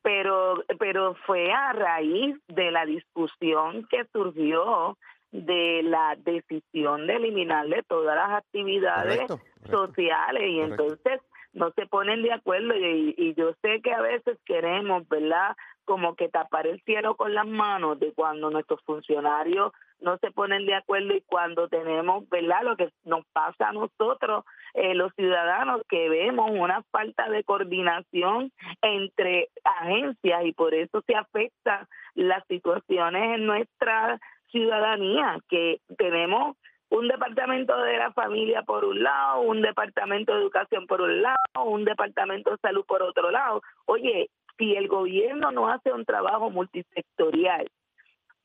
Pero, 0.04 0.64
pero 0.80 1.16
fue 1.26 1.52
a 1.52 1.74
raíz 1.74 2.36
de 2.48 2.72
la 2.72 2.86
discusión 2.86 3.88
que 3.90 4.06
surgió 4.14 4.98
de 5.32 5.82
la 5.84 6.16
decisión 6.18 7.08
de 7.08 7.16
eliminarle 7.16 7.84
todas 7.84 8.16
las 8.16 8.44
actividades 8.44 9.22
sociales 9.70 10.44
y 10.44 10.60
entonces 10.60 11.22
no 11.54 11.72
se 11.72 11.86
ponen 11.86 12.22
de 12.22 12.34
acuerdo 12.34 12.76
y, 12.76 13.14
y, 13.18 13.34
yo 13.36 13.54
sé 13.62 13.82
que 13.82 13.94
a 13.94 14.02
veces 14.02 14.38
queremos, 14.46 15.08
¿verdad? 15.08 15.56
Como 15.92 16.16
que 16.16 16.30
tapar 16.30 16.68
el 16.68 16.82
cielo 16.84 17.18
con 17.18 17.34
las 17.34 17.46
manos 17.46 18.00
de 18.00 18.14
cuando 18.14 18.50
nuestros 18.50 18.82
funcionarios 18.84 19.74
no 20.00 20.18
se 20.20 20.32
ponen 20.32 20.66
de 20.66 20.74
acuerdo 20.74 21.14
y 21.14 21.20
cuando 21.20 21.68
tenemos, 21.68 22.30
¿verdad? 22.30 22.64
Lo 22.64 22.78
que 22.78 22.94
nos 23.04 23.26
pasa 23.34 23.68
a 23.68 23.74
nosotros, 23.74 24.46
eh, 24.74 24.96
los 24.96 25.14
ciudadanos, 25.16 25.82
que 25.90 26.08
vemos 26.08 26.50
una 26.50 26.82
falta 26.92 27.30
de 27.30 27.44
coordinación 27.44 28.54
entre 28.82 29.50
agencias 29.66 30.46
y 30.46 30.54
por 30.54 30.74
eso 30.74 31.04
se 31.06 31.14
afectan 31.14 31.86
las 32.16 32.48
situaciones 32.48 33.36
en 33.36 33.46
nuestra 33.46 34.18
ciudadanía, 34.50 35.40
que 35.50 35.82
tenemos 35.98 36.56
un 36.90 37.10
departamento 37.10 37.78
de 37.82 37.98
la 37.98 38.12
familia 38.12 38.64
por 38.64 38.86
un 38.86 39.04
lado, 39.04 39.42
un 39.42 39.62
departamento 39.62 40.34
de 40.34 40.42
educación 40.42 40.88
por 40.88 41.02
un 41.02 41.22
lado, 41.22 41.64
un 41.66 41.84
departamento 41.84 42.52
de 42.52 42.58
salud 42.62 42.86
por 42.86 43.02
otro 43.02 43.30
lado. 43.32 43.62
Oye, 43.86 44.30
si 44.62 44.76
el 44.76 44.88
gobierno 44.88 45.52
no 45.52 45.70
hace 45.70 45.92
un 45.92 46.06
trabajo 46.06 46.52
multisectorial, 46.52 47.68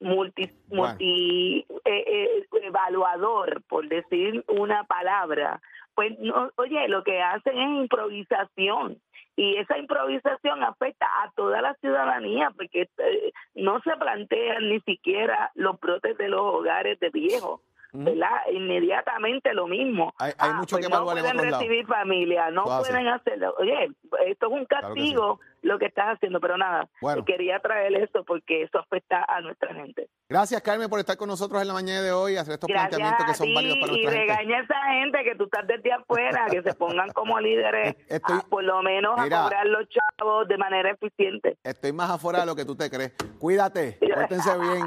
multi, 0.01 0.51
multi 0.69 1.67
eh, 1.85 2.05
eh, 2.07 2.47
evaluador, 2.63 3.63
por 3.69 3.87
decir 3.87 4.43
una 4.49 4.85
palabra, 4.85 5.61
pues 5.95 6.19
no, 6.19 6.51
oye, 6.57 6.89
lo 6.89 7.05
que 7.05 7.21
hacen 7.21 7.59
es 7.59 7.83
improvisación 7.83 8.99
y 9.37 9.59
esa 9.59 9.77
improvisación 9.77 10.65
afecta 10.65 11.07
a 11.23 11.31
toda 11.33 11.61
la 11.61 11.75
ciudadanía 11.75 12.51
porque 12.57 12.89
eh, 12.97 13.33
no 13.55 13.83
se 13.83 13.95
plantean 13.99 14.71
ni 14.71 14.81
siquiera 14.81 15.53
los 15.55 15.79
brotes 15.79 16.17
de 16.17 16.29
los 16.29 16.41
hogares 16.41 16.99
de 16.99 17.11
viejos 17.11 17.61
¿verdad? 17.93 18.37
Inmediatamente 18.53 19.53
lo 19.55 19.67
mismo. 19.67 20.15
Hay, 20.19 20.33
hay 20.39 20.51
ah, 20.51 20.55
mucho 20.55 20.77
pues 20.77 20.87
que 20.87 20.93
no 20.93 21.05
pueden 21.05 21.39
recibir 21.39 21.87
familia, 21.87 22.51
no 22.51 22.65
pueden 22.65 23.09
hacerlo. 23.09 23.55
Oye, 23.59 23.91
esto 24.27 24.47
es 24.47 24.53
un 24.53 24.65
castigo 24.67 25.41
lo 25.67 25.79
que 25.79 25.87
estás 25.87 26.17
haciendo, 26.17 26.41
pero 26.41 26.57
nada, 26.57 26.89
quería 27.27 27.59
traer 27.59 27.95
eso 27.95 28.25
porque 28.25 28.63
eso 28.63 28.79
afecta 28.79 29.25
a 29.29 29.41
nuestra 29.41 29.75
gente. 29.75 30.09
Gracias, 30.29 30.63
Carmen, 30.63 30.89
por 30.89 31.01
estar 31.01 31.17
con 31.17 31.29
nosotros 31.29 31.61
en 31.61 31.69
la 31.69 31.75
mañana 31.75 32.03
de 32.03 32.13
hoy, 32.13 32.37
hacer 32.37 32.55
estos 32.55 32.69
planteamientos 32.69 33.27
que 33.27 33.35
son 33.35 33.53
válidos 33.53 33.79
para 33.81 33.93
nuestra 33.93 34.13
y 34.13 34.17
regaña 34.17 34.59
a 34.59 34.63
esa 34.63 34.85
gente 35.01 35.25
que 35.25 35.35
tú 35.35 35.45
estás 35.45 35.67
desde 35.67 35.93
afuera, 35.93 36.47
que 36.51 36.63
se 36.63 36.75
pongan 36.75 37.11
como 37.13 37.39
líderes, 37.41 37.97
por 38.49 38.65
lo 38.65 38.83
menos 38.83 39.19
a 39.19 39.25
cobrar 39.25 39.67
los 39.67 39.89
chavos 39.89 40.49
de 40.49 40.57
manera 40.57 40.91
eficiente. 40.91 41.57
Estoy 41.63 41.93
más 41.93 42.11
afuera 42.11 42.41
de 42.41 42.47
lo 42.47 42.55
que 42.55 42.65
tú 42.65 42.77
te 42.77 42.89
crees. 42.89 43.13
Cuídate, 43.39 43.99
pórtense 44.15 44.59
bien. 44.59 44.87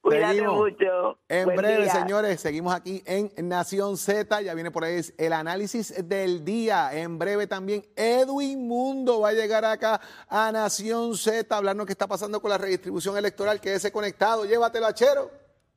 Cuídate 0.00 0.42
mucho. 0.42 1.18
En 1.28 1.46
breve, 1.56 1.88
señores, 1.90 2.40
seguimos 2.40 2.74
aquí 2.74 3.02
en 3.06 3.48
Nación 3.48 3.96
Z. 3.96 4.42
Ya 4.42 4.54
viene 4.54 4.70
por 4.70 4.84
ahí 4.84 5.00
el 5.18 5.32
análisis 5.32 6.06
del 6.08 6.44
día. 6.44 6.90
En 6.92 7.18
breve 7.18 7.46
también 7.46 7.84
Edwin 7.96 8.66
Mundo 8.66 9.20
va 9.20 9.30
a 9.30 9.32
llegar 9.32 9.64
acá 9.64 10.00
a 10.28 10.50
Nación 10.52 11.16
Z 11.16 11.54
a 11.54 11.58
hablarnos 11.58 11.86
qué 11.86 11.92
está 11.92 12.06
pasando 12.06 12.40
con 12.40 12.50
la 12.50 12.58
redistribución 12.58 13.16
electoral. 13.16 13.60
Quédese 13.60 13.92
conectado. 13.92 14.44
Llévatelo, 14.44 14.86
achero. 14.86 15.39